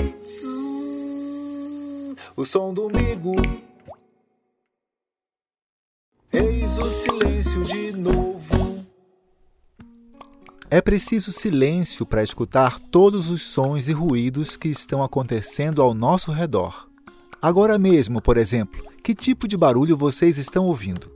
o 2.36 2.46
som 2.46 2.72
do 2.72 2.88
migo. 2.88 3.34
Eis 6.32 6.78
o 6.78 6.92
silêncio 6.92 7.64
de 7.64 7.92
novo. 7.92 8.86
É 10.70 10.80
preciso 10.80 11.32
silêncio 11.32 12.06
para 12.06 12.22
escutar 12.22 12.78
todos 12.78 13.28
os 13.28 13.42
sons 13.42 13.88
e 13.88 13.92
ruídos 13.92 14.56
que 14.56 14.68
estão 14.68 15.02
acontecendo 15.02 15.82
ao 15.82 15.92
nosso 15.92 16.30
redor. 16.30 16.88
Agora 17.42 17.76
mesmo, 17.76 18.22
por 18.22 18.36
exemplo, 18.36 18.80
que 19.02 19.12
tipo 19.12 19.48
de 19.48 19.56
barulho 19.56 19.96
vocês 19.96 20.38
estão 20.38 20.66
ouvindo? 20.66 21.10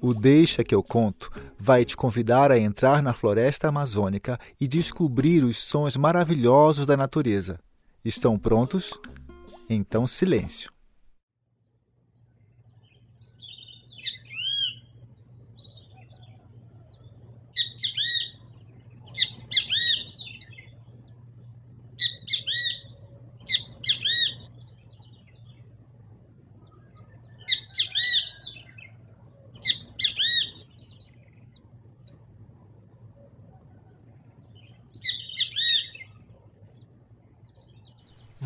O 0.00 0.14
Deixa 0.14 0.64
que 0.64 0.74
eu 0.74 0.82
conto 0.82 1.30
vai 1.58 1.84
te 1.84 1.94
convidar 1.94 2.50
a 2.50 2.58
entrar 2.58 3.02
na 3.02 3.12
floresta 3.12 3.68
amazônica 3.68 4.40
e 4.58 4.66
descobrir 4.66 5.44
os 5.44 5.62
sons 5.62 5.94
maravilhosos 5.94 6.86
da 6.86 6.96
natureza. 6.96 7.58
Estão 8.02 8.38
prontos? 8.38 8.98
Então, 9.68 10.06
silêncio. 10.06 10.75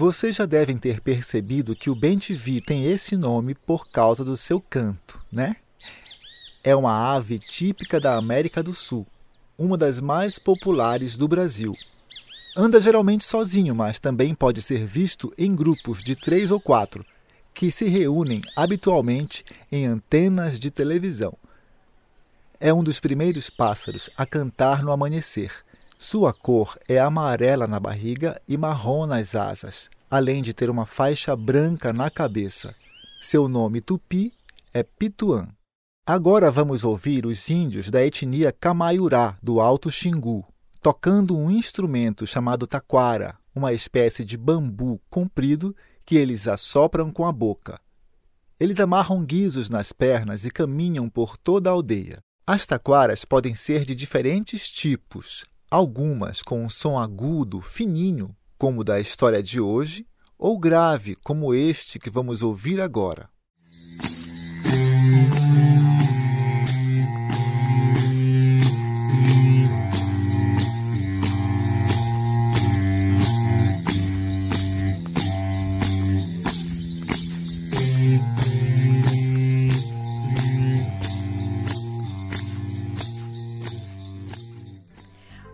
Vocês 0.00 0.36
já 0.36 0.46
devem 0.46 0.78
ter 0.78 1.02
percebido 1.02 1.76
que 1.76 1.90
o 1.90 1.94
bentivi 1.94 2.58
tem 2.58 2.90
esse 2.90 3.18
nome 3.18 3.54
por 3.54 3.90
causa 3.90 4.24
do 4.24 4.34
seu 4.34 4.58
canto, 4.58 5.22
né? 5.30 5.56
É 6.64 6.74
uma 6.74 7.14
ave 7.14 7.38
típica 7.38 8.00
da 8.00 8.16
América 8.16 8.62
do 8.62 8.72
Sul, 8.72 9.06
uma 9.58 9.76
das 9.76 10.00
mais 10.00 10.38
populares 10.38 11.18
do 11.18 11.28
Brasil. 11.28 11.74
Anda 12.56 12.80
geralmente 12.80 13.26
sozinho, 13.26 13.74
mas 13.74 13.98
também 13.98 14.34
pode 14.34 14.62
ser 14.62 14.86
visto 14.86 15.34
em 15.36 15.54
grupos 15.54 16.02
de 16.02 16.16
três 16.16 16.50
ou 16.50 16.58
quatro, 16.58 17.04
que 17.52 17.70
se 17.70 17.86
reúnem 17.86 18.40
habitualmente 18.56 19.44
em 19.70 19.84
antenas 19.84 20.58
de 20.58 20.70
televisão. 20.70 21.36
É 22.58 22.72
um 22.72 22.82
dos 22.82 23.00
primeiros 23.00 23.50
pássaros 23.50 24.08
a 24.16 24.24
cantar 24.24 24.82
no 24.82 24.92
amanhecer 24.92 25.52
sua 26.02 26.32
cor 26.32 26.78
é 26.88 26.98
amarela 26.98 27.66
na 27.66 27.78
barriga 27.78 28.40
e 28.48 28.56
marrom 28.56 29.04
nas 29.04 29.34
asas, 29.34 29.90
além 30.10 30.40
de 30.40 30.54
ter 30.54 30.70
uma 30.70 30.86
faixa 30.86 31.36
branca 31.36 31.92
na 31.92 32.08
cabeça. 32.08 32.74
Seu 33.20 33.46
nome 33.46 33.82
tupi 33.82 34.32
é 34.72 34.82
Pituã. 34.82 35.46
Agora 36.06 36.50
vamos 36.50 36.84
ouvir 36.84 37.26
os 37.26 37.50
índios 37.50 37.90
da 37.90 38.02
etnia 38.02 38.50
Camaiurá, 38.50 39.36
do 39.42 39.60
Alto 39.60 39.90
Xingu, 39.90 40.42
tocando 40.80 41.36
um 41.36 41.50
instrumento 41.50 42.26
chamado 42.26 42.66
taquara, 42.66 43.36
uma 43.54 43.74
espécie 43.74 44.24
de 44.24 44.38
bambu 44.38 44.98
comprido 45.10 45.76
que 46.06 46.16
eles 46.16 46.48
assopram 46.48 47.12
com 47.12 47.26
a 47.26 47.30
boca. 47.30 47.78
Eles 48.58 48.80
amarram 48.80 49.22
guizos 49.22 49.68
nas 49.68 49.92
pernas 49.92 50.46
e 50.46 50.50
caminham 50.50 51.10
por 51.10 51.36
toda 51.36 51.68
a 51.68 51.74
aldeia. 51.74 52.20
As 52.46 52.64
taquaras 52.64 53.22
podem 53.26 53.54
ser 53.54 53.84
de 53.84 53.94
diferentes 53.94 54.68
tipos, 54.70 55.44
algumas 55.70 56.42
com 56.42 56.64
um 56.64 56.68
som 56.68 56.98
agudo, 56.98 57.60
fininho, 57.60 58.34
como 58.58 58.80
o 58.80 58.84
da 58.84 58.98
história 58.98 59.42
de 59.42 59.60
hoje, 59.60 60.06
ou 60.36 60.58
grave, 60.58 61.16
como 61.22 61.54
este 61.54 61.98
que 61.98 62.10
vamos 62.10 62.42
ouvir 62.42 62.80
agora. 62.80 63.30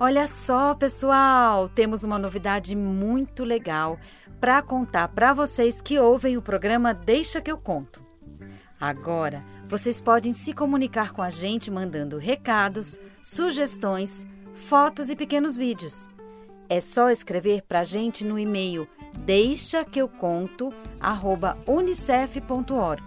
Olha 0.06 0.28
só, 0.28 0.72
pessoal, 0.72 1.68
temos 1.68 2.04
uma 2.04 2.16
novidade 2.16 2.76
muito 2.76 3.42
legal 3.42 3.98
para 4.38 4.62
contar 4.62 5.08
para 5.08 5.32
vocês 5.32 5.82
que 5.82 5.98
ouvem 5.98 6.36
o 6.36 6.42
programa 6.42 6.94
Deixa 6.94 7.40
que 7.40 7.50
eu 7.50 7.58
conto. 7.58 8.00
Agora, 8.78 9.44
vocês 9.66 10.00
podem 10.00 10.32
se 10.32 10.52
comunicar 10.52 11.10
com 11.10 11.22
a 11.22 11.28
gente 11.28 11.72
mandando 11.72 12.18
recados, 12.18 12.96
sugestões, 13.20 14.24
fotos 14.54 15.10
e 15.10 15.16
pequenos 15.16 15.56
vídeos. 15.56 16.08
É 16.68 16.80
só 16.80 17.10
escrever 17.10 17.62
para 17.62 17.80
a 17.80 17.84
gente 17.84 18.24
no 18.24 18.38
e-mail 18.38 18.86
deixa 19.18 19.84
que 19.84 20.00
eu 20.00 20.08
conto 20.08 20.72
unicef.org. 21.66 23.02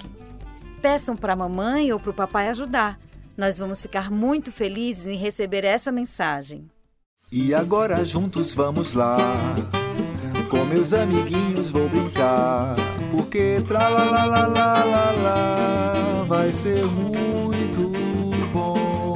Peçam 0.81 1.15
para 1.15 1.31
a 1.31 1.37
mamãe 1.37 1.93
ou 1.93 1.99
para 1.99 2.11
o 2.11 2.13
papai 2.13 2.49
ajudar. 2.49 2.99
Nós 3.37 3.57
vamos 3.57 3.79
ficar 3.79 4.11
muito 4.11 4.51
felizes 4.51 5.07
em 5.07 5.15
receber 5.15 5.63
essa 5.63 5.93
mensagem. 5.93 6.69
E 7.31 7.53
agora 7.53 8.03
juntos 8.03 8.55
vamos 8.55 8.95
lá. 8.95 9.55
Com 10.49 10.65
meus 10.65 10.93
amiguinhos 10.93 11.69
vou 11.69 11.87
brincar. 11.87 12.75
Porque 13.11 13.63
tra 13.67 13.87
la 13.87 14.03
la 14.03 14.25
la 14.25 14.47
la 14.47 14.83
la 14.83 15.11
la 15.11 16.25
vai 16.27 16.51
ser 16.51 16.83
muito 16.85 17.91
bom. 18.51 19.13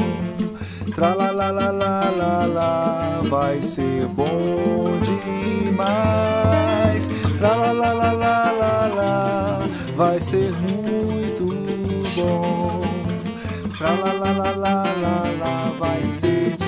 Tra 0.94 1.16
la 1.16 1.32
la 1.32 1.50
la 1.50 1.72
la 1.72 2.12
la 2.12 2.46
la 2.46 3.22
vai 3.28 3.64
ser 3.64 4.06
bom 4.06 5.00
demais. 5.66 7.10
Tra 7.40 7.56
la 7.56 7.72
la 7.74 7.94
la 7.94 8.12
la 8.12 8.52
la 8.52 8.88
la 8.90 9.68
vai 9.98 10.22
ser 10.22 10.54
muito 10.62 11.46
bom. 12.16 12.84
Tra 13.76 13.90
la 13.90 14.14
la 14.14 14.32
la 14.34 14.52
la 14.52 14.84
la 15.02 15.24
la 15.42 15.74
vai 15.80 16.06
ser 16.06 16.52
demais. 16.58 16.63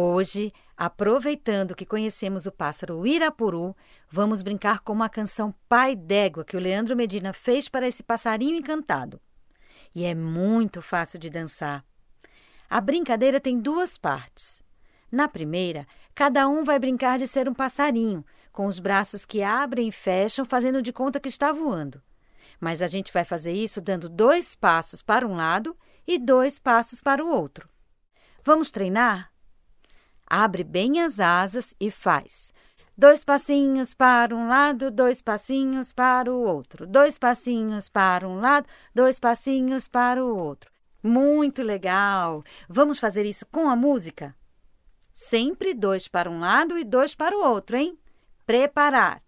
Hoje, 0.00 0.52
aproveitando 0.76 1.74
que 1.74 1.84
conhecemos 1.84 2.46
o 2.46 2.52
pássaro 2.52 3.04
Irapuru, 3.04 3.76
vamos 4.08 4.42
brincar 4.42 4.78
com 4.78 4.92
uma 4.92 5.08
canção 5.08 5.52
Pai 5.68 5.96
d'Égua 5.96 6.44
que 6.44 6.56
o 6.56 6.60
Leandro 6.60 6.94
Medina 6.94 7.32
fez 7.32 7.68
para 7.68 7.88
esse 7.88 8.00
passarinho 8.04 8.56
encantado. 8.56 9.20
E 9.92 10.04
é 10.04 10.14
muito 10.14 10.80
fácil 10.80 11.18
de 11.18 11.28
dançar. 11.28 11.84
A 12.70 12.80
brincadeira 12.80 13.40
tem 13.40 13.58
duas 13.58 13.98
partes. 13.98 14.62
Na 15.10 15.26
primeira, 15.26 15.84
cada 16.14 16.48
um 16.48 16.62
vai 16.62 16.78
brincar 16.78 17.18
de 17.18 17.26
ser 17.26 17.48
um 17.48 17.52
passarinho, 17.52 18.24
com 18.52 18.66
os 18.66 18.78
braços 18.78 19.26
que 19.26 19.42
abrem 19.42 19.88
e 19.88 19.92
fecham, 19.92 20.44
fazendo 20.44 20.80
de 20.80 20.92
conta 20.92 21.18
que 21.18 21.28
está 21.28 21.50
voando. 21.50 22.00
Mas 22.60 22.82
a 22.82 22.86
gente 22.86 23.12
vai 23.12 23.24
fazer 23.24 23.52
isso 23.52 23.80
dando 23.80 24.08
dois 24.08 24.54
passos 24.54 25.02
para 25.02 25.26
um 25.26 25.34
lado 25.34 25.76
e 26.06 26.20
dois 26.20 26.56
passos 26.56 27.00
para 27.00 27.24
o 27.24 27.28
outro. 27.28 27.68
Vamos 28.44 28.70
treinar? 28.70 29.36
Abre 30.28 30.62
bem 30.62 31.00
as 31.00 31.20
asas 31.20 31.74
e 31.80 31.90
faz. 31.90 32.52
Dois 32.96 33.22
passinhos 33.24 33.94
para 33.94 34.34
um 34.34 34.48
lado, 34.48 34.90
dois 34.90 35.22
passinhos 35.22 35.92
para 35.92 36.32
o 36.32 36.42
outro. 36.42 36.86
Dois 36.86 37.16
passinhos 37.16 37.88
para 37.88 38.28
um 38.28 38.40
lado, 38.40 38.66
dois 38.94 39.20
passinhos 39.20 39.86
para 39.86 40.24
o 40.24 40.36
outro. 40.36 40.70
Muito 41.02 41.62
legal! 41.62 42.42
Vamos 42.68 42.98
fazer 42.98 43.24
isso 43.24 43.46
com 43.46 43.68
a 43.68 43.76
música? 43.76 44.34
Sempre 45.14 45.74
dois 45.74 46.08
para 46.08 46.28
um 46.28 46.40
lado 46.40 46.76
e 46.76 46.84
dois 46.84 47.14
para 47.14 47.36
o 47.36 47.40
outro, 47.40 47.76
hein? 47.76 47.96
Preparar. 48.44 49.22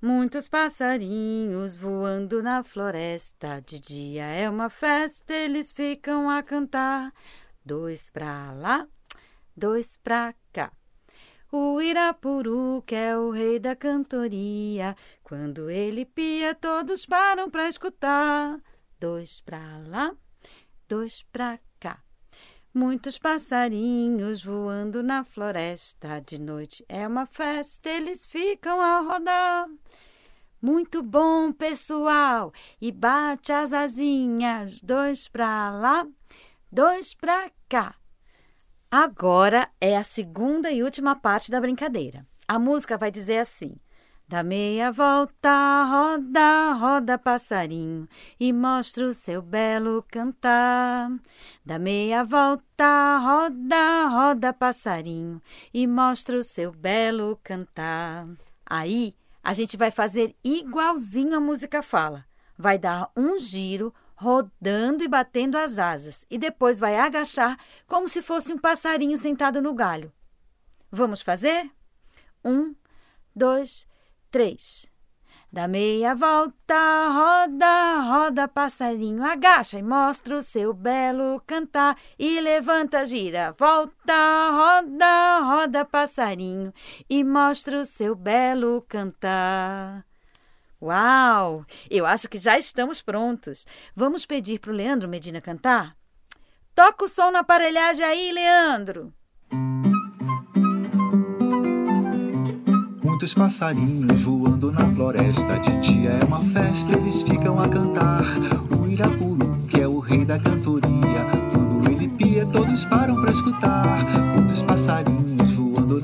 Muitos 0.00 0.48
passarinhos 0.48 1.76
voando 1.76 2.42
na 2.42 2.62
floresta. 2.62 3.62
De 3.66 3.80
dia 3.80 4.24
é 4.24 4.48
uma 4.48 4.68
festa, 4.68 5.32
eles 5.32 5.72
ficam 5.72 6.28
a 6.28 6.42
cantar. 6.42 7.12
Dois 7.64 8.10
para 8.10 8.52
lá, 8.52 8.86
dois 9.56 9.96
pra 9.96 10.34
cá. 10.52 10.72
O 11.52 11.80
Irapuru, 11.80 12.82
que 12.84 12.94
é 12.94 13.16
o 13.16 13.30
rei 13.30 13.60
da 13.60 13.76
cantoria, 13.76 14.96
quando 15.22 15.70
ele 15.70 16.04
pia, 16.04 16.54
todos 16.54 17.06
param 17.06 17.48
pra 17.48 17.68
escutar. 17.68 18.60
Dois 18.98 19.40
pra 19.40 19.80
lá, 19.86 20.12
dois 20.88 21.22
pra 21.30 21.58
cá. 21.78 22.02
Muitos 22.72 23.18
passarinhos 23.18 24.44
voando 24.44 25.00
na 25.00 25.22
floresta. 25.22 26.20
De 26.26 26.40
noite 26.40 26.84
é 26.88 27.06
uma 27.06 27.24
festa, 27.24 27.88
eles 27.88 28.26
ficam 28.26 28.80
a 28.80 29.00
rodar. 29.00 29.68
Muito 30.60 31.02
bom, 31.04 31.52
pessoal! 31.52 32.52
E 32.80 32.90
bate 32.90 33.52
as 33.52 33.72
asinhas, 33.72 34.80
dois 34.80 35.28
pra 35.28 35.70
lá, 35.70 36.04
dois 36.72 37.14
pra 37.14 37.48
cá. 37.68 37.94
Agora 38.96 39.68
é 39.80 39.96
a 39.96 40.04
segunda 40.04 40.70
e 40.70 40.80
última 40.80 41.16
parte 41.16 41.50
da 41.50 41.60
brincadeira. 41.60 42.24
A 42.46 42.60
música 42.60 42.96
vai 42.96 43.10
dizer 43.10 43.38
assim: 43.38 43.74
Dá 44.28 44.44
meia 44.44 44.92
volta, 44.92 45.82
roda, 45.82 46.74
roda 46.74 47.18
passarinho 47.18 48.06
e 48.38 48.52
mostra 48.52 49.04
o 49.04 49.12
seu 49.12 49.42
belo 49.42 50.04
cantar. 50.08 51.10
Dá 51.66 51.76
meia 51.76 52.22
volta, 52.22 53.18
roda, 53.18 54.06
roda 54.06 54.52
passarinho 54.52 55.42
e 55.72 55.88
mostra 55.88 56.38
o 56.38 56.44
seu 56.44 56.70
belo 56.70 57.36
cantar. 57.42 58.28
Aí 58.64 59.12
a 59.42 59.52
gente 59.54 59.76
vai 59.76 59.90
fazer 59.90 60.36
igualzinho 60.44 61.34
a 61.34 61.40
música 61.40 61.82
fala. 61.82 62.24
Vai 62.56 62.78
dar 62.78 63.10
um 63.16 63.40
giro, 63.40 63.92
rodando 64.14 65.02
e 65.02 65.08
batendo 65.08 65.56
as 65.56 65.78
asas, 65.78 66.24
e 66.30 66.38
depois 66.38 66.78
vai 66.78 66.96
agachar 66.96 67.58
como 67.86 68.08
se 68.08 68.22
fosse 68.22 68.52
um 68.52 68.58
passarinho 68.58 69.16
sentado 69.16 69.60
no 69.60 69.74
galho. 69.74 70.12
Vamos 70.90 71.20
fazer? 71.20 71.70
Um, 72.44 72.74
dois, 73.34 73.86
três. 74.30 74.86
Dá 75.54 75.68
meia 75.68 76.16
volta, 76.16 77.08
roda, 77.08 78.00
roda, 78.00 78.48
passarinho, 78.48 79.22
agacha 79.22 79.78
e 79.78 79.82
mostra 79.82 80.36
o 80.36 80.42
seu 80.42 80.74
belo 80.74 81.40
cantar. 81.46 81.96
E 82.18 82.40
levanta, 82.40 83.06
gira, 83.06 83.52
volta, 83.56 84.50
roda, 84.50 85.38
roda, 85.40 85.84
passarinho, 85.84 86.72
e 87.08 87.22
mostra 87.22 87.78
o 87.78 87.84
seu 87.84 88.16
belo 88.16 88.84
cantar. 88.88 90.04
Uau! 90.84 91.64
Eu 91.90 92.04
acho 92.04 92.28
que 92.28 92.36
já 92.36 92.58
estamos 92.58 93.00
prontos. 93.00 93.64
Vamos 93.96 94.26
pedir 94.26 94.58
para 94.58 94.70
o 94.70 94.74
Leandro 94.74 95.08
Medina 95.08 95.40
cantar? 95.40 95.96
Toca 96.74 97.06
o 97.06 97.08
som 97.08 97.30
na 97.30 97.38
aparelhagem 97.38 98.04
aí, 98.04 98.30
Leandro! 98.30 99.10
Muitos 103.02 103.32
passarinhos 103.32 104.24
voando 104.24 104.70
na 104.72 104.86
floresta. 104.90 105.58
De 105.58 105.74
dia 105.80 106.10
é 106.10 106.24
uma 106.24 106.44
festa, 106.44 106.98
eles 106.98 107.22
ficam 107.22 107.58
a 107.58 107.66
cantar. 107.66 108.24
O 108.78 108.86
Irapuru, 108.86 109.56
que 109.70 109.80
é 109.80 109.88
o 109.88 110.00
rei 110.00 110.26
da 110.26 110.38
cantoria. 110.38 111.24
Quando 111.50 111.90
ele 111.90 112.08
pia, 112.10 112.44
todos 112.44 112.84
param 112.84 113.22
para 113.22 113.30
escutar. 113.30 114.04
Muitos 114.34 114.62
passarinhos 114.62 115.53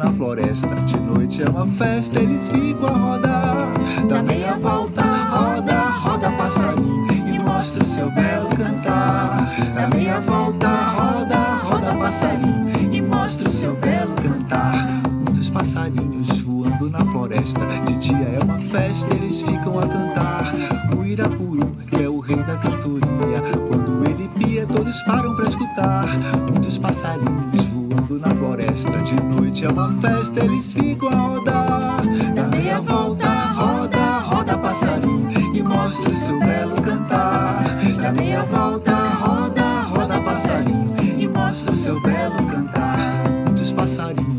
na 0.01 0.11
floresta. 0.13 0.75
De 0.87 0.99
noite 0.99 1.43
é 1.43 1.49
uma 1.49 1.67
festa, 1.67 2.19
eles 2.19 2.49
ficam 2.49 2.89
a 2.89 2.99
rodar. 2.99 3.69
Dá 4.09 4.23
meia 4.23 4.57
volta, 4.57 5.03
roda, 5.03 5.79
roda, 5.79 6.31
passarinho. 6.33 7.07
E 7.27 7.39
mostra 7.39 7.85
o 7.85 7.87
seu 7.87 8.11
belo 8.11 8.49
cantar. 8.49 9.51
Dá 9.75 9.89
meia 9.95 10.19
volta, 10.21 10.69
roda, 10.69 11.39
roda, 11.65 11.95
passarinho. 11.95 12.71
E 12.91 13.03
mostra 13.03 13.49
o 13.49 13.53
seu 13.53 13.77
belo 13.77 14.15
cantar. 14.15 14.75
Muitos 15.11 15.51
passarinhos 15.51 16.41
voando 16.41 16.89
na 16.89 17.05
floresta. 17.05 17.67
De 17.87 17.97
dia 17.99 18.39
é 18.41 18.43
uma 18.43 18.59
festa, 18.59 19.15
eles 19.15 19.43
ficam 19.43 19.79
a 19.79 19.87
cantar. 19.87 20.55
O 20.97 21.05
Irapuru, 21.05 21.73
que 21.91 22.03
é 22.03 22.09
o 22.09 22.21
rei 22.21 22.43
da 22.43 22.57
cantoria. 22.57 23.43
Quando 23.69 24.05
ele 24.07 24.29
pia, 24.39 24.67
todos 24.67 25.03
param 25.03 25.37
para 25.37 25.47
escutar. 25.47 26.07
Muitos 26.51 26.79
passarinhos 26.79 27.69
voando 27.69 27.80
na 28.19 28.35
floresta. 28.35 28.91
De 28.99 29.15
noite 29.15 29.65
é 29.65 29.69
uma 29.69 29.93
festa, 30.01 30.45
eles 30.45 30.73
ficam 30.73 31.09
a 31.09 31.15
rodar. 31.15 32.03
Dá 32.35 32.47
meia 32.49 32.81
volta, 32.81 33.29
roda, 33.29 34.19
roda, 34.21 34.59
passarinho. 34.59 35.29
E 35.55 35.63
mostra 35.63 36.11
o 36.11 36.15
seu 36.15 36.39
belo 36.39 36.81
cantar. 36.83 37.65
Dá 38.01 38.13
meia 38.13 38.43
volta, 38.43 38.93
roda, 38.93 39.83
roda, 39.83 40.21
passarinho. 40.21 40.95
E 41.19 41.29
mostra 41.29 41.73
o 41.73 41.75
seu 41.75 42.01
belo 42.01 42.47
cantar. 42.47 42.99
Muitos 43.47 43.73
passarinhos 43.73 44.30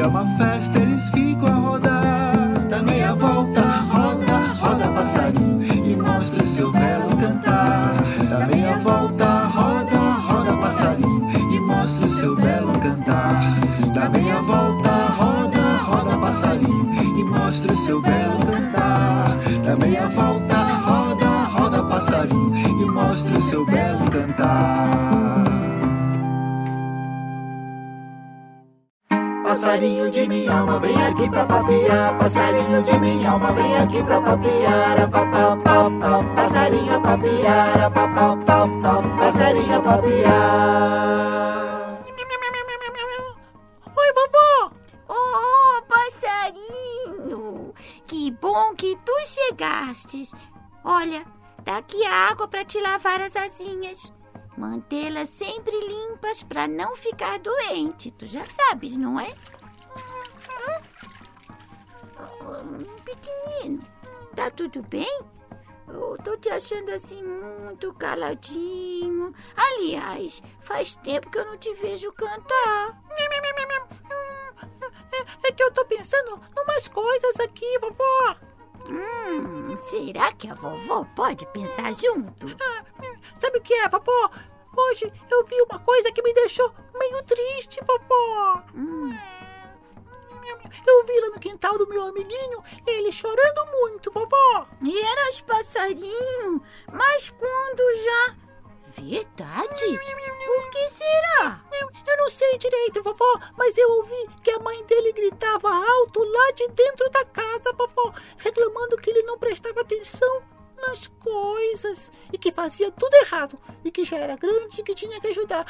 É 0.00 0.06
uma 0.06 0.24
festa, 0.38 0.78
eles 0.78 1.10
ficam 1.10 1.46
a 1.46 1.56
rodar. 1.56 2.68
Dá 2.70 2.82
meia 2.82 3.14
volta, 3.14 3.60
roda, 3.60 4.38
roda, 4.58 4.88
passarinho. 4.92 5.62
E 5.62 5.94
mostra 5.94 6.46
seu 6.46 6.72
belo 6.72 7.14
cantar. 7.18 8.02
Dá 8.30 8.46
meia 8.46 8.78
volta, 8.78 9.26
roda, 9.48 9.98
roda, 9.98 10.56
passarinho. 10.56 11.28
E 11.52 11.60
mostra 11.60 12.08
seu 12.08 12.34
belo 12.34 12.72
cantar. 12.78 13.42
Dá 13.92 14.08
meia 14.08 14.40
volta, 14.40 14.88
roda, 15.18 15.60
roda, 15.84 16.16
passarinho. 16.16 16.90
E 17.18 17.24
mostra 17.24 17.76
seu 17.76 18.00
belo 18.00 18.38
cantar. 18.46 19.36
Dá 19.66 19.76
meia 19.76 20.08
volta, 20.08 20.56
roda, 20.56 21.26
roda, 21.26 21.82
passarinho. 21.82 22.56
E 22.56 22.86
mostra 22.86 23.38
seu 23.38 23.66
belo 23.66 24.10
cantar. 24.10 25.19
Passarinho 29.70 30.10
de 30.10 30.26
minha 30.26 30.52
alma, 30.52 30.80
vem 30.80 31.00
aqui 31.00 31.30
pra 31.30 31.46
papiar. 31.46 32.18
Passarinho 32.18 32.82
de 32.82 32.98
minha 32.98 33.30
alma, 33.30 33.52
vem 33.52 33.76
aqui 33.76 34.02
pra 34.02 34.20
papiar. 34.20 35.08
Passarinho 36.34 37.00
papiar. 37.00 37.92
Pau, 37.92 38.36
pau. 38.44 39.02
Passarinho 39.16 39.76
a 39.76 39.80
papiar. 39.80 41.20
Oi, 43.96 44.12
vovó! 44.12 44.72
Oh, 45.08 45.82
passarinho! 45.86 47.72
Que 48.08 48.32
bom 48.32 48.74
que 48.74 48.98
tu 49.06 49.12
chegastes. 49.24 50.34
Olha, 50.82 51.24
tá 51.64 51.76
aqui 51.76 52.04
a 52.04 52.12
água 52.12 52.48
para 52.48 52.64
te 52.64 52.80
lavar 52.80 53.20
as 53.20 53.36
asinhas. 53.36 54.12
Mantê-las 54.58 55.28
sempre 55.28 55.78
limpas 55.78 56.42
para 56.42 56.66
não 56.66 56.96
ficar 56.96 57.38
doente. 57.38 58.10
Tu 58.10 58.26
já 58.26 58.44
sabes, 58.46 58.96
não 58.96 59.20
é? 59.20 59.30
Pequenino, 63.04 63.80
tá 64.34 64.50
tudo 64.50 64.82
bem? 64.82 65.22
Eu 65.88 66.16
tô 66.22 66.36
te 66.36 66.48
achando 66.48 66.90
assim 66.90 67.22
muito 67.22 67.92
caladinho. 67.94 69.34
Aliás, 69.56 70.42
faz 70.60 70.94
tempo 70.96 71.30
que 71.30 71.38
eu 71.38 71.46
não 71.46 71.58
te 71.58 71.72
vejo 71.74 72.12
cantar. 72.12 72.96
É, 75.12 75.48
é 75.48 75.52
que 75.52 75.62
eu 75.62 75.70
tô 75.72 75.84
pensando 75.84 76.40
numas 76.56 76.86
coisas 76.88 77.40
aqui, 77.40 77.78
vovó. 77.78 78.36
Hum, 78.88 79.76
será 79.88 80.32
que 80.32 80.48
a 80.48 80.54
vovó 80.54 81.04
pode 81.16 81.44
pensar 81.46 81.92
junto? 81.94 82.56
Ah, 82.60 82.84
sabe 83.40 83.58
o 83.58 83.62
que 83.62 83.74
é, 83.74 83.88
vovó? 83.88 84.30
Hoje 84.76 85.12
eu 85.30 85.44
vi 85.44 85.60
uma 85.62 85.78
coisa 85.80 86.12
que 86.12 86.22
me 86.22 86.32
deixou 86.32 86.72
meio 86.96 87.22
triste, 87.24 87.80
vovó. 87.84 88.62
Quintal 91.60 91.76
do 91.76 91.86
meu 91.86 92.06
amiguinho 92.06 92.64
ele 92.86 93.12
chorando 93.12 93.66
muito, 93.70 94.10
vovó. 94.10 94.66
e 94.82 94.98
eras 94.98 95.42
passarinho, 95.42 96.62
mas 96.90 97.28
quando 97.28 97.82
já. 98.02 98.36
Verdade? 98.96 99.98
Por 100.46 100.70
que 100.70 100.88
será? 100.88 101.60
Eu, 101.72 101.88
eu 102.06 102.16
não 102.16 102.30
sei 102.30 102.58
direito, 102.58 103.02
vovó, 103.02 103.40
mas 103.56 103.76
eu 103.78 103.88
ouvi 103.90 104.26
que 104.42 104.50
a 104.50 104.58
mãe 104.58 104.82
dele 104.84 105.12
gritava 105.12 105.68
alto 105.68 106.24
lá 106.24 106.50
de 106.52 106.66
dentro 106.68 107.08
da 107.10 107.24
casa, 107.26 107.72
vovó, 107.74 108.12
reclamando 108.38 108.96
que 108.96 109.10
ele 109.10 109.22
não 109.22 109.38
prestava 109.38 109.82
atenção 109.82 110.42
nas 110.80 111.06
coisas 111.06 112.10
e 112.32 112.38
que 112.38 112.50
fazia 112.52 112.90
tudo 112.90 113.14
errado 113.14 113.58
e 113.84 113.90
que 113.90 114.04
já 114.04 114.16
era 114.18 114.36
grande 114.36 114.80
e 114.80 114.84
que 114.84 114.94
tinha 114.94 115.20
que 115.20 115.28
ajudar 115.28 115.64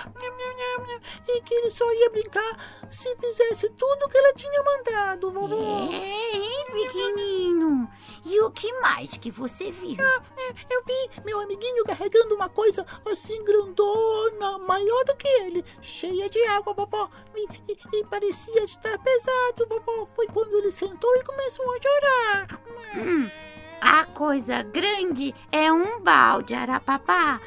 e 1.29 1.41
que 1.43 1.55
ele 1.55 1.71
só 1.71 1.91
ia 1.93 2.11
brincar 2.11 2.89
se 2.91 3.15
fizesse 3.17 3.69
tudo 3.71 4.05
o 4.05 4.09
que 4.09 4.19
ela 4.19 4.33
tinha 4.35 4.63
mandado, 4.63 5.31
vovó. 5.31 5.89
É, 5.93 6.37
hein, 6.37 6.67
pequenino? 6.73 7.91
E 8.25 8.41
o 8.41 8.51
que 8.51 8.73
mais 8.81 9.17
que 9.17 9.31
você 9.31 9.71
viu? 9.71 9.97
Ah, 10.01 10.23
é, 10.37 10.75
Eu 10.75 10.83
vi 10.85 11.23
meu 11.25 11.41
amiguinho 11.41 11.85
carregando 11.85 12.35
uma 12.35 12.49
coisa 12.49 12.85
assim 13.11 13.43
grandona, 13.45 14.59
maior 14.59 15.05
do 15.05 15.17
que 15.17 15.29
ele, 15.29 15.65
cheia 15.81 16.29
de 16.29 16.41
água, 16.47 16.75
vovó. 16.75 17.09
E, 17.35 17.47
e- 17.73 17.79
e 18.01 18.05
parecia 18.07 18.63
estar 18.65 18.99
pesado, 18.99 19.67
vovó. 19.69 20.07
Foi 20.15 20.27
quando 20.27 20.57
ele 20.59 20.71
sentou 20.71 21.15
e 21.17 21.25
começou 21.25 21.65
a 21.73 21.79
chorar. 21.83 23.50
A 23.81 24.05
coisa 24.05 24.63
grande 24.63 25.35
é 25.51 25.73
um 25.73 26.01
balde, 26.01 26.55
Arapapá. 26.55 27.41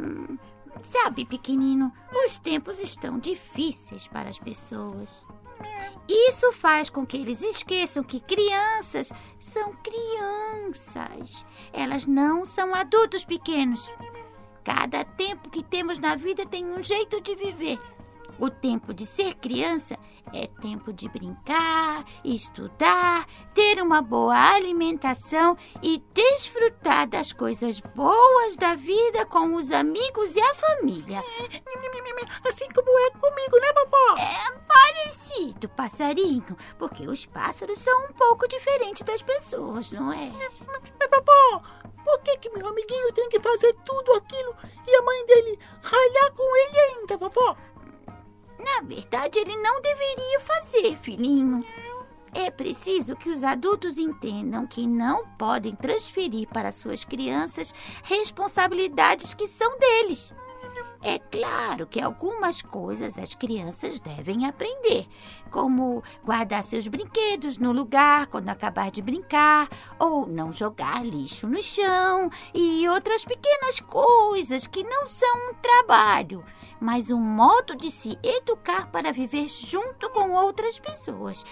Hum, 0.00 0.38
sabe, 0.80 1.24
pequenino, 1.24 1.92
os 2.24 2.38
tempos 2.38 2.78
estão 2.78 3.18
difíceis 3.18 4.06
para 4.06 4.30
as 4.30 4.38
pessoas. 4.38 5.26
Isso 6.08 6.52
faz 6.52 6.88
com 6.90 7.06
que 7.06 7.16
eles 7.16 7.42
esqueçam 7.42 8.02
que 8.02 8.20
crianças 8.20 9.12
são 9.38 9.74
crianças. 9.74 11.44
Elas 11.72 12.06
não 12.06 12.44
são 12.44 12.74
adultos 12.74 13.24
pequenos. 13.24 13.92
Cada 14.64 15.04
tempo 15.04 15.50
que 15.50 15.62
temos 15.62 15.98
na 15.98 16.14
vida 16.16 16.44
tem 16.46 16.64
um 16.64 16.82
jeito 16.82 17.20
de 17.20 17.34
viver. 17.34 17.78
O 18.40 18.48
tempo 18.48 18.94
de 18.94 19.04
ser 19.04 19.34
criança 19.34 19.98
é 20.32 20.46
tempo 20.62 20.94
de 20.94 21.08
brincar, 21.10 22.02
estudar, 22.24 23.26
ter 23.54 23.82
uma 23.82 24.00
boa 24.00 24.54
alimentação 24.54 25.56
e 25.82 26.02
desfrutar 26.14 27.06
das 27.06 27.34
coisas 27.34 27.80
boas 27.80 28.56
da 28.56 28.74
vida 28.74 29.26
com 29.26 29.54
os 29.56 29.70
amigos 29.70 30.36
e 30.36 30.40
a 30.40 30.54
família. 30.54 31.22
Assim 32.48 32.66
como 32.74 32.98
é 32.98 33.10
comigo, 33.10 33.60
né, 33.60 33.72
vovó? 33.74 34.16
É, 34.18 34.60
Parecido, 34.66 35.68
passarinho, 35.68 36.56
porque 36.78 37.04
os 37.06 37.26
pássaros 37.26 37.78
são 37.78 38.06
um 38.06 38.12
pouco 38.12 38.48
diferentes 38.48 39.02
das 39.02 39.20
pessoas, 39.20 39.92
não 39.92 40.12
é? 40.12 40.30
Mas, 40.98 41.10
vovó, 41.10 41.62
por 42.04 42.22
que, 42.22 42.38
que 42.38 42.50
meu 42.50 42.68
amiguinho 42.68 43.12
tem 43.12 43.28
que 43.28 43.40
fazer 43.40 43.74
tudo 43.84 44.12
aquilo 44.14 44.54
e 44.86 44.94
a 44.94 45.02
mãe 45.02 45.26
dele 45.26 45.58
ralhar 45.82 46.32
com 46.32 46.56
ele 46.56 46.80
ainda, 46.80 47.16
vovó? 47.16 47.56
Na 48.64 48.86
verdade, 48.86 49.38
ele 49.38 49.56
não 49.56 49.80
deveria 49.80 50.40
fazer, 50.40 50.96
filhinho. 50.98 51.64
É 52.32 52.50
preciso 52.50 53.16
que 53.16 53.28
os 53.28 53.42
adultos 53.42 53.98
entendam 53.98 54.66
que 54.66 54.86
não 54.86 55.26
podem 55.36 55.74
transferir 55.74 56.46
para 56.48 56.70
suas 56.70 57.04
crianças 57.04 57.74
responsabilidades 58.04 59.34
que 59.34 59.48
são 59.48 59.78
deles. 59.78 60.32
É 61.02 61.18
claro 61.18 61.86
que 61.86 62.00
algumas 62.00 62.60
coisas 62.60 63.18
as 63.18 63.34
crianças 63.34 63.98
devem 63.98 64.46
aprender, 64.46 65.08
como 65.50 66.02
guardar 66.24 66.62
seus 66.62 66.86
brinquedos 66.86 67.56
no 67.56 67.72
lugar 67.72 68.26
quando 68.26 68.50
acabar 68.50 68.90
de 68.90 69.00
brincar, 69.00 69.68
ou 69.98 70.26
não 70.26 70.52
jogar 70.52 71.04
lixo 71.04 71.46
no 71.46 71.62
chão 71.62 72.30
e 72.52 72.86
outras 72.88 73.24
pequenas 73.24 73.80
coisas 73.80 74.66
que 74.66 74.84
não 74.84 75.06
são 75.06 75.50
um 75.50 75.54
trabalho, 75.54 76.44
mas 76.78 77.10
um 77.10 77.20
modo 77.20 77.74
de 77.74 77.90
se 77.90 78.18
educar 78.22 78.90
para 78.90 79.12
viver 79.12 79.48
junto 79.48 80.10
com 80.10 80.32
outras 80.32 80.78
pessoas. 80.78 81.44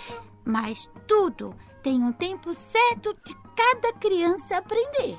Mas 0.45 0.89
tudo 1.07 1.55
tem 1.83 2.03
um 2.03 2.13
tempo 2.13 2.53
certo 2.53 3.17
de 3.25 3.35
cada 3.57 3.93
criança 3.95 4.59
aprender. 4.59 5.17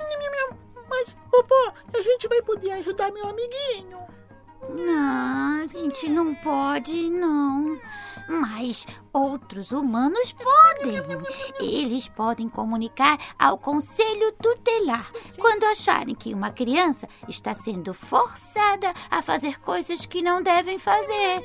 Mas, 0.89 1.15
vovó, 1.31 1.73
a 1.93 2.01
gente 2.01 2.27
vai 2.27 2.41
poder 2.41 2.71
ajudar 2.71 3.11
meu 3.11 3.27
amiguinho. 3.27 3.99
Não, 4.67 5.63
a 5.63 5.67
gente 5.67 6.09
não 6.09 6.35
pode, 6.35 7.09
não. 7.09 7.79
Mas 8.27 8.85
outros 9.13 9.71
humanos 9.71 10.33
podem. 10.33 10.97
Eles 11.59 12.07
podem 12.09 12.49
comunicar 12.49 13.17
ao 13.37 13.57
conselho 13.57 14.31
tutelar 14.33 15.11
quando 15.39 15.63
acharem 15.63 16.13
que 16.13 16.33
uma 16.33 16.51
criança 16.51 17.07
está 17.27 17.55
sendo 17.55 17.93
forçada 17.93 18.93
a 19.09 19.21
fazer 19.21 19.59
coisas 19.61 20.05
que 20.05 20.21
não 20.21 20.43
devem 20.43 20.77
fazer. 20.77 21.43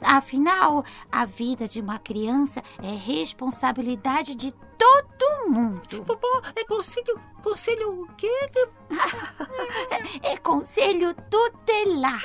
Afinal, 0.00 0.84
a 1.12 1.24
vida 1.24 1.68
de 1.68 1.80
uma 1.80 1.98
criança 1.98 2.62
é 2.82 2.94
responsabilidade 2.94 4.34
de 4.34 4.52
todo 4.76 5.15
mundo. 5.48 6.02
Vovó, 6.02 6.42
é 6.54 6.64
conselho. 6.64 7.20
Conselho 7.42 8.02
o 8.02 8.08
quê? 8.14 8.50
é 10.22 10.36
conselho 10.36 11.14
tutelar. 11.30 12.22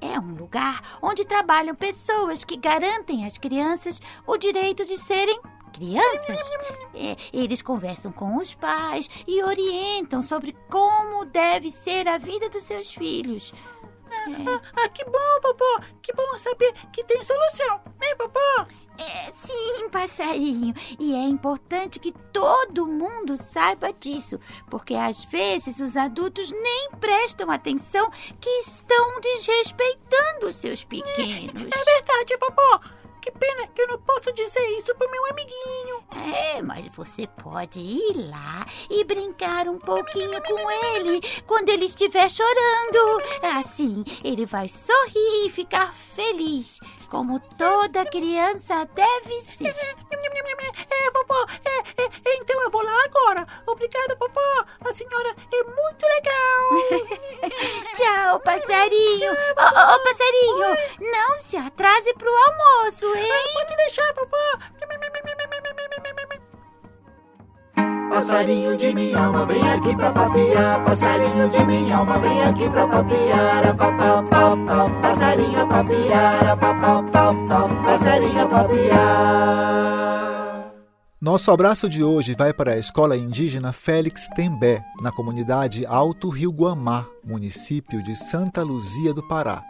É 0.00 0.18
um 0.18 0.34
lugar 0.34 0.98
onde 1.02 1.24
trabalham 1.24 1.74
pessoas 1.74 2.44
que 2.44 2.56
garantem 2.56 3.26
às 3.26 3.36
crianças 3.36 4.00
o 4.26 4.36
direito 4.36 4.84
de 4.84 4.96
serem 4.96 5.40
crianças. 5.72 6.40
É, 7.00 7.14
eles 7.32 7.62
conversam 7.62 8.10
com 8.10 8.38
os 8.38 8.54
pais 8.54 9.08
e 9.24 9.40
orientam 9.40 10.20
sobre 10.20 10.56
como 10.68 11.24
deve 11.24 11.70
ser 11.70 12.08
a 12.08 12.18
vida 12.18 12.48
dos 12.48 12.64
seus 12.64 12.92
filhos. 12.92 13.54
Ah, 14.12 14.60
ah, 14.76 14.88
que 14.88 15.04
bom, 15.04 15.40
vovó! 15.42 15.80
Que 16.02 16.12
bom 16.12 16.38
saber 16.38 16.72
que 16.92 17.04
tem 17.04 17.22
solução, 17.22 17.80
né, 18.00 18.14
vovó? 18.16 18.66
É, 18.98 19.30
sim, 19.30 19.88
passarinho. 19.90 20.74
E 20.98 21.14
é 21.14 21.22
importante 21.22 22.00
que 22.00 22.12
todo 22.32 22.86
mundo 22.86 23.36
saiba 23.36 23.92
disso, 23.92 24.40
porque 24.68 24.94
às 24.94 25.24
vezes 25.24 25.78
os 25.78 25.96
adultos 25.96 26.50
nem 26.50 26.90
prestam 26.98 27.50
atenção 27.50 28.10
que 28.40 28.50
estão 28.58 29.20
desrespeitando 29.20 30.48
os 30.48 30.56
seus 30.56 30.82
pequenos. 30.82 31.62
É, 31.62 31.80
é 31.80 31.84
verdade, 31.84 32.36
vovó. 32.40 32.80
Que 33.28 33.32
pena 33.32 33.66
que 33.66 33.82
eu 33.82 33.88
não 33.88 33.98
posso 33.98 34.32
dizer 34.32 34.66
isso 34.78 34.94
pro 34.94 35.10
meu 35.10 35.26
amiguinho. 35.26 36.02
É, 36.34 36.62
mas 36.62 36.86
você 36.88 37.26
pode 37.26 37.78
ir 37.78 38.14
lá 38.30 38.64
e 38.88 39.04
brincar 39.04 39.68
um 39.68 39.78
pouquinho 39.78 40.42
com 40.42 40.70
ele 40.70 41.20
quando 41.46 41.68
ele 41.68 41.84
estiver 41.84 42.30
chorando. 42.30 43.22
Assim, 43.58 44.02
ele 44.24 44.46
vai 44.46 44.66
sorrir 44.66 45.44
e 45.44 45.50
ficar 45.50 45.92
feliz, 45.92 46.80
como 47.10 47.38
toda 47.38 48.06
criança 48.06 48.88
deve 48.94 49.42
ser. 49.42 49.76
É, 50.90 51.10
vovó, 51.10 51.46
é, 51.64 52.02
é, 52.02 52.38
eu 52.68 52.70
vou 52.70 52.82
lá 52.82 53.04
agora. 53.04 53.46
Obrigada, 53.66 54.14
vovó. 54.20 54.64
A 54.84 54.92
senhora 54.92 55.34
é 55.52 55.64
muito 55.64 56.06
legal. 56.06 56.68
Tchau, 57.96 58.40
passarinho. 58.40 59.32
Ô, 59.32 59.36
oh, 59.58 59.94
oh, 59.94 60.04
passarinho, 60.04 60.70
Oi. 60.70 61.10
não 61.10 61.36
se 61.38 61.56
atrase 61.56 62.12
pro 62.14 62.30
almoço, 62.30 63.06
hein? 63.16 63.30
Ah, 63.32 63.48
pode 63.54 63.76
deixar, 63.76 64.12
vovó. 64.12 64.58
Passarinho 68.10 68.76
de 68.76 68.94
minha 68.94 69.18
alma, 69.18 69.46
vem 69.46 69.70
aqui 69.70 69.96
pra 69.96 70.10
papiar. 70.10 70.84
Passarinho 70.84 71.48
de 71.48 71.64
minha 71.64 71.96
alma, 71.96 72.18
vem 72.18 72.42
aqui 72.42 72.68
pra 72.68 72.86
papiar. 72.86 73.76
Pau, 73.76 74.56
pau. 74.66 74.90
Passarinho 75.00 75.62
a 75.62 75.66
papiar. 75.66 76.56
Pau, 76.58 77.04
pau. 77.04 77.68
Passarinho 77.84 78.42
a 78.42 78.46
papiar. 78.46 80.27
Nosso 81.20 81.50
abraço 81.50 81.88
de 81.88 82.04
hoje 82.04 82.32
vai 82.32 82.52
para 82.52 82.74
a 82.74 82.78
Escola 82.78 83.16
Indígena 83.16 83.72
Félix 83.72 84.28
Tembé, 84.36 84.84
na 85.02 85.10
comunidade 85.10 85.84
Alto 85.84 86.28
Rio 86.28 86.52
Guamá, 86.52 87.08
município 87.24 88.00
de 88.04 88.14
Santa 88.14 88.62
Luzia 88.62 89.12
do 89.12 89.26
Pará. 89.26 89.64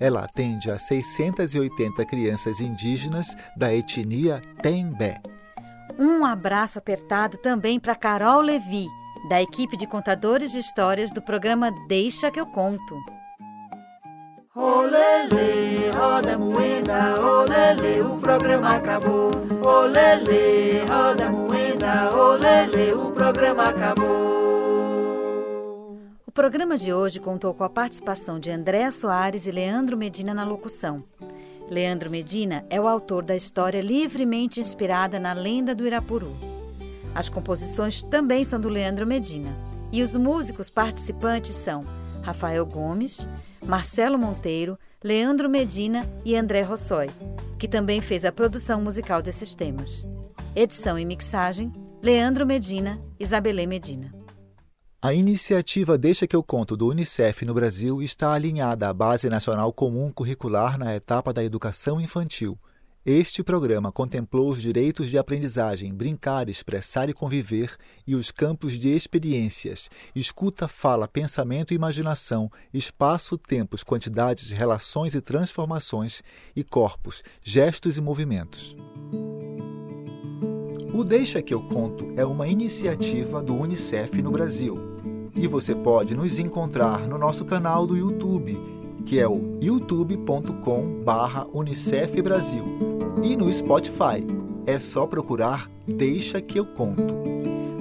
Ela 0.00 0.24
atende 0.24 0.70
a 0.70 0.78
680 0.78 2.06
crianças 2.06 2.58
indígenas 2.58 3.36
da 3.54 3.74
etnia 3.74 4.40
Tembé. 4.62 5.20
Um 5.98 6.24
abraço 6.24 6.78
apertado 6.78 7.36
também 7.36 7.78
para 7.78 7.94
Carol 7.94 8.40
Levi, 8.40 8.86
da 9.28 9.42
equipe 9.42 9.76
de 9.76 9.86
contadores 9.86 10.52
de 10.52 10.58
histórias 10.58 11.10
do 11.10 11.20
programa 11.20 11.70
Deixa 11.86 12.30
que 12.30 12.40
eu 12.40 12.46
conto. 12.46 12.96
Olele, 14.56 15.90
roda 15.90 16.38
moeda, 16.38 17.20
olele, 17.20 18.02
o 18.02 18.20
programa 18.20 18.76
acabou. 18.76 19.32
Olele, 19.66 20.84
roda 20.88 21.28
moeda, 21.28 22.16
olele, 22.16 22.92
o 22.92 23.10
programa 23.10 23.64
acabou. 23.64 24.06
O 26.24 26.30
programa 26.30 26.78
de 26.78 26.92
hoje 26.92 27.18
contou 27.18 27.52
com 27.52 27.64
a 27.64 27.68
participação 27.68 28.38
de 28.38 28.48
Andréa 28.52 28.92
Soares 28.92 29.48
e 29.48 29.50
Leandro 29.50 29.96
Medina 29.96 30.32
na 30.32 30.44
locução. 30.44 31.02
Leandro 31.68 32.08
Medina 32.08 32.64
é 32.70 32.80
o 32.80 32.86
autor 32.86 33.24
da 33.24 33.34
história 33.34 33.80
livremente 33.80 34.60
inspirada 34.60 35.18
na 35.18 35.32
lenda 35.32 35.74
do 35.74 35.84
Irapuru. 35.84 36.30
As 37.12 37.28
composições 37.28 38.04
também 38.04 38.44
são 38.44 38.60
do 38.60 38.68
Leandro 38.68 39.04
Medina 39.04 39.50
e 39.90 40.00
os 40.00 40.14
músicos 40.14 40.70
participantes 40.70 41.56
são 41.56 41.84
Rafael 42.22 42.64
Gomes, 42.64 43.28
Marcelo 43.66 44.18
Monteiro, 44.18 44.78
Leandro 45.02 45.48
Medina 45.48 46.06
e 46.24 46.36
André 46.36 46.60
Rossoi, 46.60 47.10
que 47.58 47.66
também 47.66 48.00
fez 48.00 48.24
a 48.24 48.32
produção 48.32 48.80
musical 48.80 49.22
desses 49.22 49.54
temas. 49.54 50.06
Edição 50.54 50.98
e 50.98 51.04
mixagem: 51.04 51.72
Leandro 52.02 52.46
Medina, 52.46 53.00
Isabelê 53.18 53.66
Medina. 53.66 54.14
A 55.00 55.14
iniciativa 55.14 55.96
Deixa 55.96 56.26
que 56.26 56.36
eu 56.36 56.42
conto 56.42 56.76
do 56.76 56.88
Unicef 56.88 57.44
no 57.44 57.54
Brasil 57.54 58.02
está 58.02 58.32
alinhada 58.32 58.88
à 58.88 58.92
Base 58.92 59.28
Nacional 59.28 59.72
Comum 59.72 60.10
Curricular 60.12 60.78
na 60.78 60.94
etapa 60.94 61.32
da 61.32 61.42
educação 61.42 62.00
infantil. 62.00 62.58
Este 63.06 63.42
programa 63.42 63.92
contemplou 63.92 64.48
os 64.48 64.62
direitos 64.62 65.10
de 65.10 65.18
aprendizagem, 65.18 65.92
brincar, 65.92 66.48
expressar 66.48 67.10
e 67.10 67.12
conviver 67.12 67.76
e 68.06 68.14
os 68.14 68.30
campos 68.30 68.78
de 68.78 68.96
experiências, 68.96 69.90
escuta, 70.16 70.66
fala, 70.66 71.06
pensamento 71.06 71.72
e 71.72 71.74
imaginação, 71.74 72.50
espaço, 72.72 73.36
tempos, 73.36 73.84
quantidades, 73.84 74.52
relações 74.52 75.14
e 75.14 75.20
transformações 75.20 76.22
e 76.56 76.64
corpos, 76.64 77.22
gestos 77.42 77.98
e 77.98 78.00
movimentos. 78.00 78.74
O 80.94 81.04
Deixa 81.04 81.42
que 81.42 81.52
eu 81.52 81.60
conto 81.60 82.10
é 82.16 82.24
uma 82.24 82.48
iniciativa 82.48 83.42
do 83.42 83.54
Unicef 83.54 84.22
no 84.22 84.30
Brasil 84.30 84.78
e 85.34 85.46
você 85.46 85.74
pode 85.74 86.14
nos 86.14 86.38
encontrar 86.38 87.06
no 87.06 87.18
nosso 87.18 87.44
canal 87.44 87.86
do 87.86 87.98
YouTube, 87.98 88.58
que 89.04 89.20
é 89.20 89.28
o 89.28 89.58
youtube.com/unicef 89.60 92.22
Brasil, 92.22 92.93
e 93.22 93.36
no 93.36 93.52
Spotify. 93.52 94.24
É 94.66 94.78
só 94.78 95.06
procurar 95.06 95.70
Deixa 95.86 96.40
que 96.40 96.58
eu 96.58 96.64
conto. 96.64 97.14